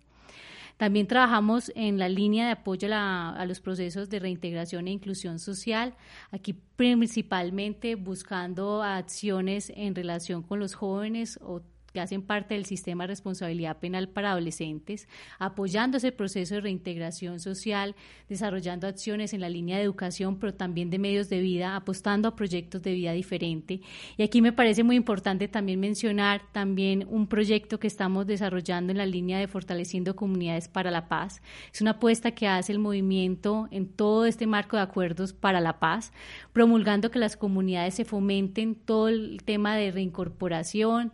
También 0.76 1.06
trabajamos 1.06 1.70
en 1.76 1.98
la 1.98 2.08
línea 2.08 2.46
de 2.46 2.52
apoyo 2.52 2.88
a, 2.88 3.34
la, 3.36 3.44
los 3.46 3.60
procesos 3.60 4.10
de 4.10 4.18
reintegración 4.18 4.88
e 4.88 4.90
inclusión 4.90 5.38
social, 5.38 5.94
aquí 6.32 6.54
principalmente 6.76 7.94
buscando 7.94 8.82
acciones 8.82 9.72
en 9.76 9.94
relación 9.94 10.42
con 10.42 10.58
los 10.58 10.74
jóvenes 10.74 11.38
o 11.42 11.62
que 11.94 12.00
hacen 12.00 12.22
parte 12.22 12.54
del 12.54 12.66
sistema 12.66 13.04
de 13.04 13.08
responsabilidad 13.08 13.78
penal 13.78 14.08
para 14.08 14.32
adolescentes, 14.32 15.06
apoyando 15.38 15.98
ese 15.98 16.10
proceso 16.10 16.56
de 16.56 16.60
reintegración 16.60 17.38
social, 17.38 17.94
desarrollando 18.28 18.88
acciones 18.88 19.32
en 19.32 19.40
la 19.40 19.48
línea 19.48 19.76
de 19.76 19.84
educación, 19.84 20.40
pero 20.40 20.52
también 20.52 20.90
de 20.90 20.98
medios 20.98 21.28
de 21.28 21.40
vida, 21.40 21.76
apostando 21.76 22.26
a 22.26 22.34
proyectos 22.34 22.82
de 22.82 22.94
vida 22.94 23.12
diferente. 23.12 23.80
Y 24.16 24.24
aquí 24.24 24.42
me 24.42 24.52
parece 24.52 24.82
muy 24.82 24.96
importante 24.96 25.46
también 25.46 25.78
mencionar 25.78 26.42
también 26.50 27.06
un 27.08 27.28
proyecto 27.28 27.78
que 27.78 27.86
estamos 27.86 28.26
desarrollando 28.26 28.90
en 28.90 28.98
la 28.98 29.06
línea 29.06 29.38
de 29.38 29.46
fortaleciendo 29.46 30.16
comunidades 30.16 30.66
para 30.66 30.90
la 30.90 31.06
paz. 31.06 31.42
Es 31.72 31.80
una 31.80 31.92
apuesta 31.92 32.32
que 32.32 32.48
hace 32.48 32.72
el 32.72 32.80
movimiento 32.80 33.68
en 33.70 33.86
todo 33.86 34.26
este 34.26 34.48
marco 34.48 34.76
de 34.76 34.82
acuerdos 34.82 35.32
para 35.32 35.60
la 35.60 35.78
paz, 35.78 36.12
promulgando 36.52 37.12
que 37.12 37.20
las 37.20 37.36
comunidades 37.36 37.94
se 37.94 38.04
fomenten 38.04 38.74
todo 38.74 39.06
el 39.06 39.44
tema 39.44 39.76
de 39.76 39.92
reincorporación, 39.92 41.12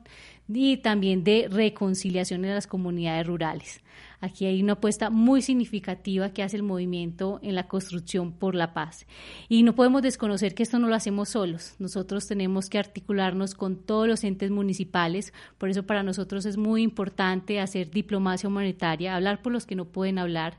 y 0.52 0.78
también 0.78 1.24
de 1.24 1.48
reconciliación 1.50 2.44
en 2.44 2.54
las 2.54 2.66
comunidades 2.66 3.26
rurales. 3.26 3.82
Aquí 4.20 4.44
hay 4.44 4.62
una 4.62 4.74
apuesta 4.74 5.08
muy 5.08 5.40
significativa 5.40 6.30
que 6.30 6.42
hace 6.42 6.56
el 6.56 6.62
movimiento 6.62 7.40
en 7.42 7.54
la 7.54 7.68
construcción 7.68 8.32
por 8.32 8.54
la 8.54 8.74
paz. 8.74 9.06
Y 9.48 9.62
no 9.62 9.74
podemos 9.74 10.02
desconocer 10.02 10.54
que 10.54 10.62
esto 10.62 10.78
no 10.78 10.88
lo 10.88 10.94
hacemos 10.94 11.30
solos. 11.30 11.74
Nosotros 11.78 12.26
tenemos 12.26 12.68
que 12.68 12.78
articularnos 12.78 13.54
con 13.54 13.76
todos 13.76 14.06
los 14.06 14.22
entes 14.24 14.50
municipales. 14.50 15.32
Por 15.56 15.70
eso 15.70 15.84
para 15.84 16.02
nosotros 16.02 16.44
es 16.44 16.58
muy 16.58 16.82
importante 16.82 17.60
hacer 17.60 17.90
diplomacia 17.90 18.48
humanitaria, 18.48 19.16
hablar 19.16 19.40
por 19.40 19.52
los 19.52 19.64
que 19.64 19.76
no 19.76 19.86
pueden 19.86 20.18
hablar, 20.18 20.58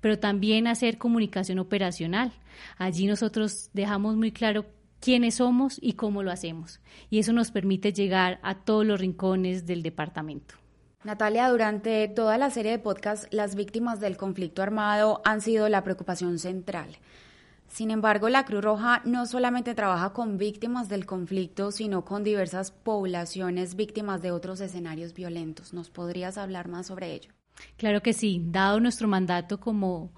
pero 0.00 0.18
también 0.18 0.68
hacer 0.68 0.98
comunicación 0.98 1.58
operacional. 1.58 2.32
Allí 2.78 3.06
nosotros 3.06 3.70
dejamos 3.72 4.16
muy 4.16 4.30
claro 4.30 4.66
quiénes 5.00 5.36
somos 5.36 5.78
y 5.80 5.94
cómo 5.94 6.22
lo 6.22 6.30
hacemos. 6.30 6.80
Y 7.08 7.18
eso 7.18 7.32
nos 7.32 7.50
permite 7.50 7.92
llegar 7.92 8.38
a 8.42 8.54
todos 8.54 8.86
los 8.86 9.00
rincones 9.00 9.66
del 9.66 9.82
departamento. 9.82 10.54
Natalia, 11.02 11.48
durante 11.48 12.08
toda 12.08 12.36
la 12.36 12.50
serie 12.50 12.72
de 12.72 12.78
podcasts, 12.78 13.26
las 13.30 13.54
víctimas 13.54 14.00
del 14.00 14.18
conflicto 14.18 14.62
armado 14.62 15.22
han 15.24 15.40
sido 15.40 15.68
la 15.70 15.82
preocupación 15.82 16.38
central. 16.38 16.98
Sin 17.68 17.90
embargo, 17.90 18.28
la 18.28 18.44
Cruz 18.44 18.62
Roja 18.62 19.00
no 19.04 19.24
solamente 19.26 19.74
trabaja 19.74 20.12
con 20.12 20.36
víctimas 20.36 20.88
del 20.88 21.06
conflicto, 21.06 21.70
sino 21.70 22.04
con 22.04 22.24
diversas 22.24 22.72
poblaciones 22.72 23.76
víctimas 23.76 24.20
de 24.20 24.32
otros 24.32 24.60
escenarios 24.60 25.14
violentos. 25.14 25.72
¿Nos 25.72 25.88
podrías 25.88 26.36
hablar 26.36 26.68
más 26.68 26.88
sobre 26.88 27.14
ello? 27.14 27.30
Claro 27.76 28.02
que 28.02 28.12
sí. 28.12 28.42
Dado 28.44 28.80
nuestro 28.80 29.08
mandato 29.08 29.60
como 29.60 30.12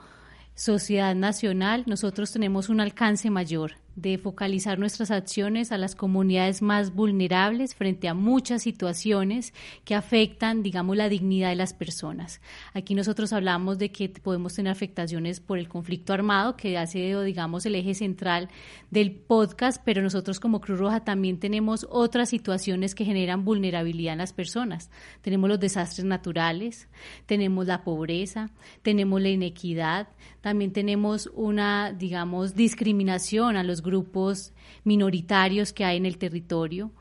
sociedad 0.55 1.15
nacional, 1.15 1.85
nosotros 1.87 2.33
tenemos 2.33 2.69
un 2.69 2.81
alcance 2.81 3.31
mayor 3.31 3.73
de 3.97 4.19
focalizar 4.19 4.79
nuestras 4.79 5.11
acciones 5.11 5.73
a 5.73 5.79
las 5.79 5.95
comunidades 5.95 6.63
más 6.63 6.95
vulnerables 6.95 7.75
frente 7.75 8.09
a 8.09 8.15
muchas 8.15 8.63
situaciones 8.63 9.53
que 9.85 9.95
afectan, 9.95 10.63
digamos, 10.63 10.97
la 10.97 11.09
dignidad 11.09 11.51
de 11.51 11.57
las 11.57 11.75
personas. 11.75 12.41
Aquí 12.73 12.95
nosotros 12.95 13.33
hablamos 13.33 13.79
de 13.79 13.93
que 13.93 14.09
podemos 14.09 14.55
tener 14.55 14.73
afectaciones 14.73 15.41
por 15.41 15.59
el 15.59 15.69
conflicto 15.69 16.13
armado, 16.13 16.57
que 16.57 16.79
ha 16.79 16.87
sido, 16.87 17.23
digamos, 17.23 17.67
el 17.67 17.75
eje 17.75 17.95
central 17.95 18.49
del 18.91 19.13
podcast, 19.13 19.83
pero 19.85 20.03
nosotros 20.03 20.41
como 20.41 20.61
Cruz 20.61 20.79
Roja 20.79 21.05
también 21.05 21.39
tenemos 21.39 21.87
otras 21.91 22.31
situaciones 22.31 22.95
que 22.95 23.05
generan 23.05 23.45
vulnerabilidad 23.45 24.13
en 24.15 24.19
las 24.19 24.33
personas. 24.33 24.91
Tenemos 25.21 25.49
los 25.51 25.61
desastres 25.61 26.05
naturales, 26.05 26.89
tenemos 27.27 27.67
la 27.67 27.85
pobreza, 27.85 28.51
tenemos 28.83 29.21
la 29.21 29.29
inequidad, 29.29 30.09
también 30.41 30.73
tenemos 30.73 31.31
una, 31.35 31.93
digamos, 31.93 32.55
discriminación 32.55 33.57
a 33.57 33.63
los 33.63 33.82
grupos 33.83 34.53
minoritarios 34.85 35.73
que 35.73 35.85
hay 35.85 35.97
en 35.97 36.07
el 36.07 36.19
territorio. 36.19 36.93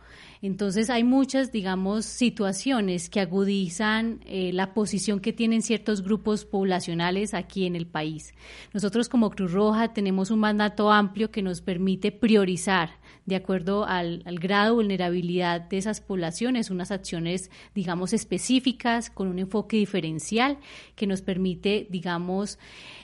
Entonces 0.43 0.89
hay 0.89 1.03
muchas, 1.03 1.51
digamos, 1.51 2.05
situaciones 2.05 3.11
que 3.11 3.19
agudizan 3.19 4.21
eh, 4.25 4.51
la 4.53 4.73
posición 4.73 5.19
que 5.19 5.33
tienen 5.33 5.61
ciertos 5.61 6.01
grupos 6.01 6.45
poblacionales 6.45 7.35
aquí 7.35 7.67
en 7.67 7.75
el 7.75 7.85
país. 7.85 8.33
Nosotros 8.73 9.07
como 9.07 9.29
Cruz 9.29 9.51
Roja 9.51 9.93
tenemos 9.93 10.31
un 10.31 10.39
mandato 10.39 10.91
amplio 10.91 11.29
que 11.29 11.43
nos 11.43 11.61
permite 11.61 12.11
priorizar 12.11 12.99
de 13.27 13.35
acuerdo 13.35 13.85
al, 13.85 14.23
al, 14.25 14.39
grado 14.39 14.71
de 14.71 14.75
vulnerabilidad 14.77 15.61
de 15.61 15.77
esas 15.77 16.01
poblaciones, 16.01 16.71
unas 16.71 16.89
acciones, 16.89 17.51
digamos, 17.75 18.11
específicas 18.11 19.11
con 19.11 19.27
un 19.27 19.37
enfoque 19.37 19.77
diferencial 19.77 20.57
que 20.95 21.05
nos 21.05 21.21
permite, 21.21 21.87
digamos, 21.91 22.57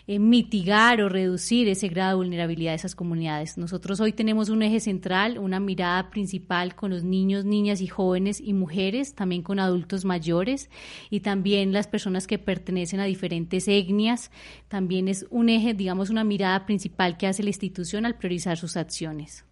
eh, 0.10 0.20
mitigar 0.20 1.02
o 1.02 1.10
reducir 1.10 1.68
ese 1.68 1.90
grado 1.90 2.12
de 2.12 2.16
vulnerabilidad 2.16 2.72
de 2.72 2.78
esas 2.78 2.96
comunidades. 2.96 3.58
Nosotros 3.58 4.00
hoy 4.00 4.14
tenemos 4.14 4.48
un 4.48 4.64
eje 4.64 4.80
central, 4.80 5.38
una 5.38 5.60
mirada 5.60 6.10
principal 6.10 6.76
con 6.76 6.92
los 6.92 7.04
niños, 7.04 7.44
niñas 7.44 7.82
y 7.82 7.88
jóvenes 7.88 8.40
y 8.40 8.54
mujeres, 8.54 9.16
también 9.16 9.42
con 9.42 9.60
adultos 9.60 10.06
mayores 10.06 10.70
y 11.10 11.20
también 11.20 11.74
las 11.74 11.88
personas 11.88 12.26
que 12.26 12.40
pertenecen 12.40 13.02
a 13.02 13.04
diferentes 13.04 13.68
etnias. 13.68 14.32
También 14.70 15.10
es 15.10 15.26
un 15.30 15.50
eje, 15.50 15.74
digamos, 15.74 16.10
una 16.10 16.24
mirada 16.24 16.66
principal 16.66 17.18
que 17.18 17.28
hace 17.28 17.44
la 17.44 17.50
institución 17.50 18.06
al 18.06 18.16
priorizar 18.16 18.58
sus 18.58 18.78
acciones. 18.78 19.44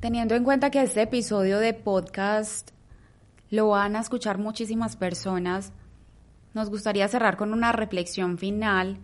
Teniendo 0.00 0.36
en 0.36 0.44
cuenta 0.44 0.70
que 0.70 0.80
este 0.80 1.02
episodio 1.02 1.58
de 1.58 1.74
podcast 1.74 2.70
lo 3.50 3.68
van 3.68 3.96
a 3.96 4.00
escuchar 4.00 4.38
muchísimas 4.38 4.96
personas, 4.96 5.72
nos 6.54 6.70
gustaría 6.70 7.08
cerrar 7.08 7.36
con 7.36 7.52
una 7.52 7.72
reflexión 7.72 8.38
final 8.38 8.98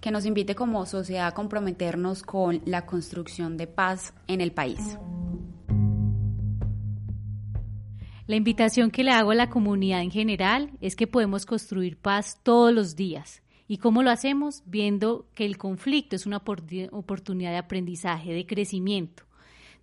que 0.00 0.10
nos 0.10 0.24
invite 0.24 0.54
como 0.54 0.86
sociedad 0.86 1.26
a 1.26 1.34
comprometernos 1.34 2.22
con 2.22 2.62
la 2.64 2.86
construcción 2.86 3.56
de 3.56 3.66
paz 3.66 4.14
en 4.28 4.40
el 4.40 4.52
país. 4.52 4.98
La 8.26 8.36
invitación 8.36 8.90
que 8.90 9.04
le 9.04 9.12
hago 9.12 9.30
a 9.30 9.36
la 9.36 9.50
comunidad 9.50 10.02
en 10.02 10.10
general 10.10 10.72
es 10.80 10.96
que 10.96 11.06
podemos 11.06 11.46
construir 11.46 11.96
paz 11.96 12.40
todos 12.42 12.72
los 12.72 12.96
días. 12.96 13.42
¿Y 13.68 13.78
cómo 13.78 14.02
lo 14.02 14.10
hacemos? 14.10 14.62
Viendo 14.66 15.28
que 15.34 15.44
el 15.44 15.58
conflicto 15.58 16.16
es 16.16 16.26
una 16.26 16.38
oportunidad 16.38 17.50
de 17.50 17.58
aprendizaje, 17.58 18.32
de 18.32 18.46
crecimiento 18.46 19.25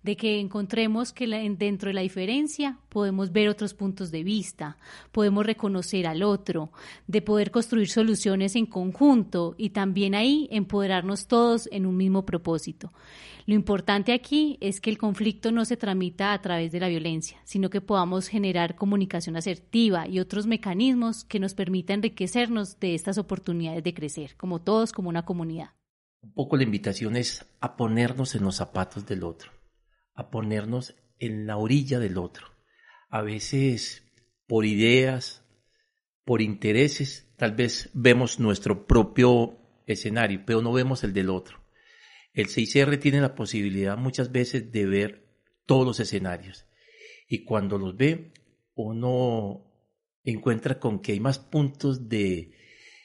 de 0.04 0.16
que 0.16 0.38
encontremos 0.38 1.12
que 1.12 1.26
dentro 1.58 1.88
de 1.88 1.94
la 1.94 2.02
diferencia 2.02 2.78
podemos 2.90 3.32
ver 3.32 3.48
otros 3.48 3.72
puntos 3.72 4.10
de 4.10 4.22
vista, 4.22 4.76
podemos 5.10 5.44
reconocer 5.46 6.06
al 6.06 6.22
otro, 6.22 6.70
de 7.06 7.22
poder 7.22 7.50
construir 7.50 7.88
soluciones 7.88 8.54
en 8.54 8.66
conjunto 8.66 9.54
y 9.56 9.70
también 9.70 10.14
ahí 10.14 10.46
empoderarnos 10.50 11.26
todos 11.26 11.68
en 11.72 11.86
un 11.86 11.96
mismo 11.96 12.26
propósito. 12.26 12.92
Lo 13.46 13.54
importante 13.54 14.12
aquí 14.12 14.58
es 14.60 14.80
que 14.80 14.90
el 14.90 14.98
conflicto 14.98 15.52
no 15.52 15.64
se 15.64 15.76
tramita 15.76 16.32
a 16.32 16.40
través 16.40 16.70
de 16.70 16.80
la 16.80 16.88
violencia, 16.88 17.38
sino 17.44 17.70
que 17.70 17.80
podamos 17.80 18.28
generar 18.28 18.74
comunicación 18.74 19.36
asertiva 19.36 20.06
y 20.06 20.20
otros 20.20 20.46
mecanismos 20.46 21.24
que 21.24 21.40
nos 21.40 21.54
permitan 21.54 21.96
enriquecernos 21.96 22.78
de 22.78 22.94
estas 22.94 23.16
oportunidades 23.16 23.84
de 23.84 23.94
crecer, 23.94 24.36
como 24.36 24.60
todos, 24.60 24.92
como 24.92 25.08
una 25.08 25.24
comunidad. 25.24 25.70
Un 26.22 26.32
poco 26.32 26.56
la 26.56 26.62
invitación 26.62 27.16
es 27.16 27.46
a 27.60 27.76
ponernos 27.76 28.34
en 28.34 28.44
los 28.44 28.56
zapatos 28.56 29.06
del 29.06 29.24
otro 29.24 29.53
a 30.14 30.30
ponernos 30.30 30.94
en 31.18 31.46
la 31.46 31.56
orilla 31.56 31.98
del 31.98 32.18
otro. 32.18 32.46
A 33.08 33.22
veces 33.22 34.04
por 34.46 34.64
ideas, 34.64 35.44
por 36.24 36.42
intereses, 36.42 37.32
tal 37.36 37.52
vez 37.52 37.90
vemos 37.94 38.38
nuestro 38.40 38.86
propio 38.86 39.58
escenario, 39.86 40.42
pero 40.46 40.62
no 40.62 40.72
vemos 40.72 41.04
el 41.04 41.12
del 41.12 41.30
otro. 41.30 41.60
El 42.32 42.48
6R 42.48 42.98
tiene 42.98 43.20
la 43.20 43.34
posibilidad 43.34 43.96
muchas 43.96 44.32
veces 44.32 44.72
de 44.72 44.86
ver 44.86 45.24
todos 45.66 45.86
los 45.86 46.00
escenarios 46.00 46.66
y 47.28 47.44
cuando 47.44 47.78
los 47.78 47.96
ve 47.96 48.32
uno 48.74 49.70
encuentra 50.24 50.80
con 50.80 51.00
que 51.00 51.12
hay 51.12 51.20
más 51.20 51.38
puntos 51.38 52.08
de, 52.08 52.52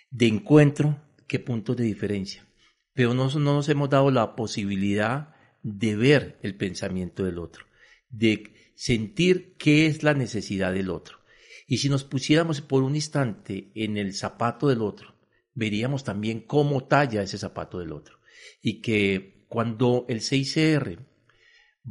de 0.10 0.28
encuentro 0.28 1.00
que 1.28 1.40
puntos 1.40 1.78
de 1.78 1.84
diferencia. 1.84 2.48
Pero 2.94 3.14
no, 3.14 3.30
no 3.30 3.54
nos 3.54 3.70
hemos 3.70 3.90
dado 3.90 4.10
la 4.10 4.36
posibilidad 4.36 5.36
de 5.64 5.96
ver 5.96 6.40
el 6.42 6.56
pensamiento 6.56 7.24
del 7.24 7.38
otro, 7.38 7.66
de 8.10 8.72
sentir 8.76 9.56
qué 9.58 9.88
es 9.88 10.04
la 10.04 10.14
necesidad 10.14 10.74
del 10.74 10.90
otro. 10.90 11.20
Y 11.68 11.78
si 11.78 11.90
nos 11.90 12.04
pusiéramos 12.04 12.62
por 12.62 12.84
un 12.84 12.96
instante 12.96 13.72
en 13.76 13.98
el 13.98 14.14
zapato 14.14 14.68
del 14.68 14.82
otro, 14.82 15.14
veríamos 15.54 16.04
también 16.04 16.42
cómo 16.42 16.86
talla 16.86 17.22
ese 17.22 17.38
zapato 17.38 17.80
del 17.80 17.92
otro. 17.92 18.20
Y 18.62 18.82
que 18.82 19.46
cuando 19.48 20.06
el 20.08 20.22
6CR 20.22 20.98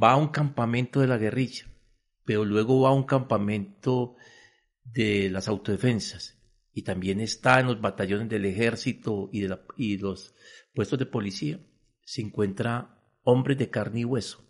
va 0.01 0.11
a 0.13 0.17
un 0.17 0.29
campamento 0.29 0.99
de 0.99 1.07
la 1.07 1.17
guerrilla, 1.17 1.69
pero 2.25 2.45
luego 2.45 2.81
va 2.81 2.89
a 2.89 2.93
un 2.93 3.03
campamento 3.03 4.15
de 4.83 5.29
las 5.29 5.47
autodefensas 5.47 6.37
y 6.73 6.83
también 6.83 7.19
está 7.19 7.59
en 7.59 7.67
los 7.67 7.81
batallones 7.81 8.29
del 8.29 8.45
ejército 8.45 9.29
y, 9.31 9.41
de 9.41 9.57
y 9.77 9.97
los 9.97 10.35
puestos 10.73 10.99
de 10.99 11.05
policía, 11.05 11.59
se 12.03 12.21
encuentra 12.21 12.98
hombres 13.23 13.57
de 13.57 13.69
carne 13.69 14.01
y 14.01 14.05
hueso, 14.05 14.43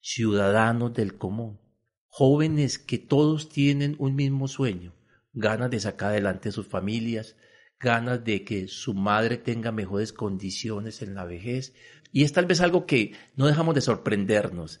ciudadanos 0.00 0.92
del 0.94 1.16
común, 1.16 1.60
jóvenes 2.08 2.78
que 2.78 2.98
todos 2.98 3.48
tienen 3.48 3.96
un 3.98 4.14
mismo 4.14 4.48
sueño, 4.48 4.94
ganas 5.32 5.70
de 5.70 5.80
sacar 5.80 6.10
adelante 6.10 6.52
sus 6.52 6.66
familias, 6.66 7.36
ganas 7.80 8.24
de 8.24 8.44
que 8.44 8.68
su 8.68 8.94
madre 8.94 9.36
tenga 9.36 9.72
mejores 9.72 10.12
condiciones 10.12 11.02
en 11.02 11.14
la 11.14 11.24
vejez. 11.24 11.74
Y 12.12 12.24
es 12.24 12.32
tal 12.32 12.46
vez 12.46 12.60
algo 12.60 12.86
que 12.86 13.12
no 13.36 13.46
dejamos 13.46 13.74
de 13.74 13.80
sorprendernos. 13.80 14.80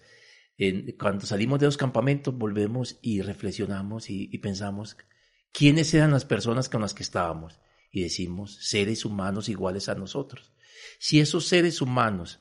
cuando 0.98 1.26
salimos 1.26 1.58
de 1.58 1.66
los 1.66 1.76
campamentos 1.76 2.36
volvemos 2.36 2.98
y 3.02 3.20
reflexionamos 3.20 4.08
y, 4.08 4.28
y 4.32 4.38
pensamos 4.38 4.96
quiénes 5.52 5.92
eran 5.94 6.12
las 6.12 6.24
personas 6.24 6.68
con 6.68 6.80
las 6.80 6.94
que 6.94 7.02
estábamos. 7.02 7.60
Y 7.90 8.02
decimos 8.02 8.58
seres 8.60 9.04
humanos 9.04 9.48
iguales 9.48 9.88
a 9.88 9.94
nosotros. 9.94 10.52
Si 10.98 11.20
esos 11.20 11.46
seres 11.46 11.80
humanos 11.80 12.40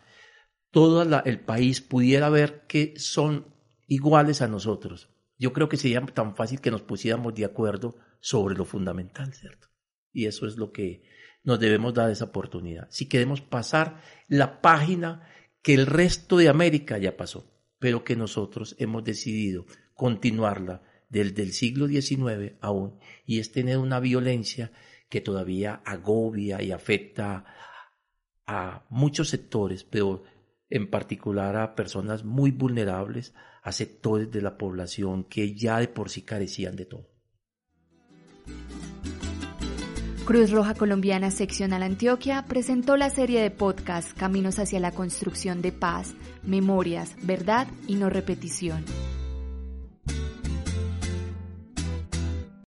todo 0.74 1.04
el 1.24 1.40
país 1.40 1.82
pudiera 1.82 2.30
ver 2.30 2.66
que 2.66 2.96
son 2.98 3.46
iguales 3.86 4.42
a 4.42 4.48
nosotros, 4.48 5.08
yo 5.38 5.54
creo 5.54 5.70
que 5.70 5.78
sería 5.78 6.04
tan 6.08 6.36
fácil 6.36 6.62
que 6.62 6.72
nos 6.72 6.82
pusiéramos 6.82 7.36
de 7.36 7.46
acuerdo 7.46 7.96
sobre 8.20 8.56
lo 8.56 8.66
fundamental, 8.66 9.32
¿cierto? 9.36 9.68
Y 10.12 10.26
eso 10.26 10.48
es 10.48 10.58
lo 10.58 10.72
que 10.72 11.04
nos 11.44 11.60
debemos 11.60 11.94
dar 11.94 12.10
esa 12.10 12.26
oportunidad. 12.26 12.88
Si 12.90 13.08
queremos 13.08 13.40
pasar 13.40 14.02
la 14.28 14.62
página 14.62 15.30
que 15.62 15.76
el 15.76 15.86
resto 15.86 16.38
de 16.38 16.50
América 16.50 16.98
ya 16.98 17.16
pasó, 17.16 17.46
pero 17.78 18.04
que 18.04 18.16
nosotros 18.16 18.76
hemos 18.80 19.04
decidido 19.04 19.68
continuarla 19.94 20.82
desde 21.08 21.44
el 21.44 21.54
siglo 21.54 21.88
XIX 21.88 22.54
aún, 22.62 22.98
y 23.28 23.38
es 23.38 23.52
tener 23.52 23.78
una 23.78 24.00
violencia 24.00 24.72
que 25.08 25.22
todavía 25.22 25.84
agobia 25.86 26.64
y 26.64 26.72
afecta 26.72 27.46
a 28.48 28.86
muchos 28.90 29.30
sectores, 29.30 29.84
pero 29.84 30.24
en 30.70 30.90
particular 30.90 31.56
a 31.58 31.76
personas 31.76 32.24
muy 32.24 32.52
vulnerables, 32.52 33.34
a 33.62 33.72
sectores 33.72 34.32
de 34.32 34.42
la 34.42 34.58
población 34.58 35.24
que 35.24 35.56
ya 35.56 35.80
de 35.80 35.88
por 35.88 36.10
sí 36.10 36.24
carecían 36.24 36.76
de 36.76 36.86
todo. 36.86 37.10
Cruz 40.26 40.52
Roja 40.52 40.74
Colombiana 40.74 41.32
Seccional 41.32 41.84
Antioquia 41.84 42.46
presentó 42.48 42.96
la 42.96 43.10
serie 43.10 43.42
de 43.42 43.52
podcast 43.52 44.18
Caminos 44.18 44.58
hacia 44.58 44.80
la 44.80 44.92
construcción 44.92 45.62
de 45.62 45.74
paz, 45.74 46.16
memorias, 46.44 47.16
verdad 47.24 47.68
y 47.88 47.96
no 47.96 48.10
repetición. 48.10 48.86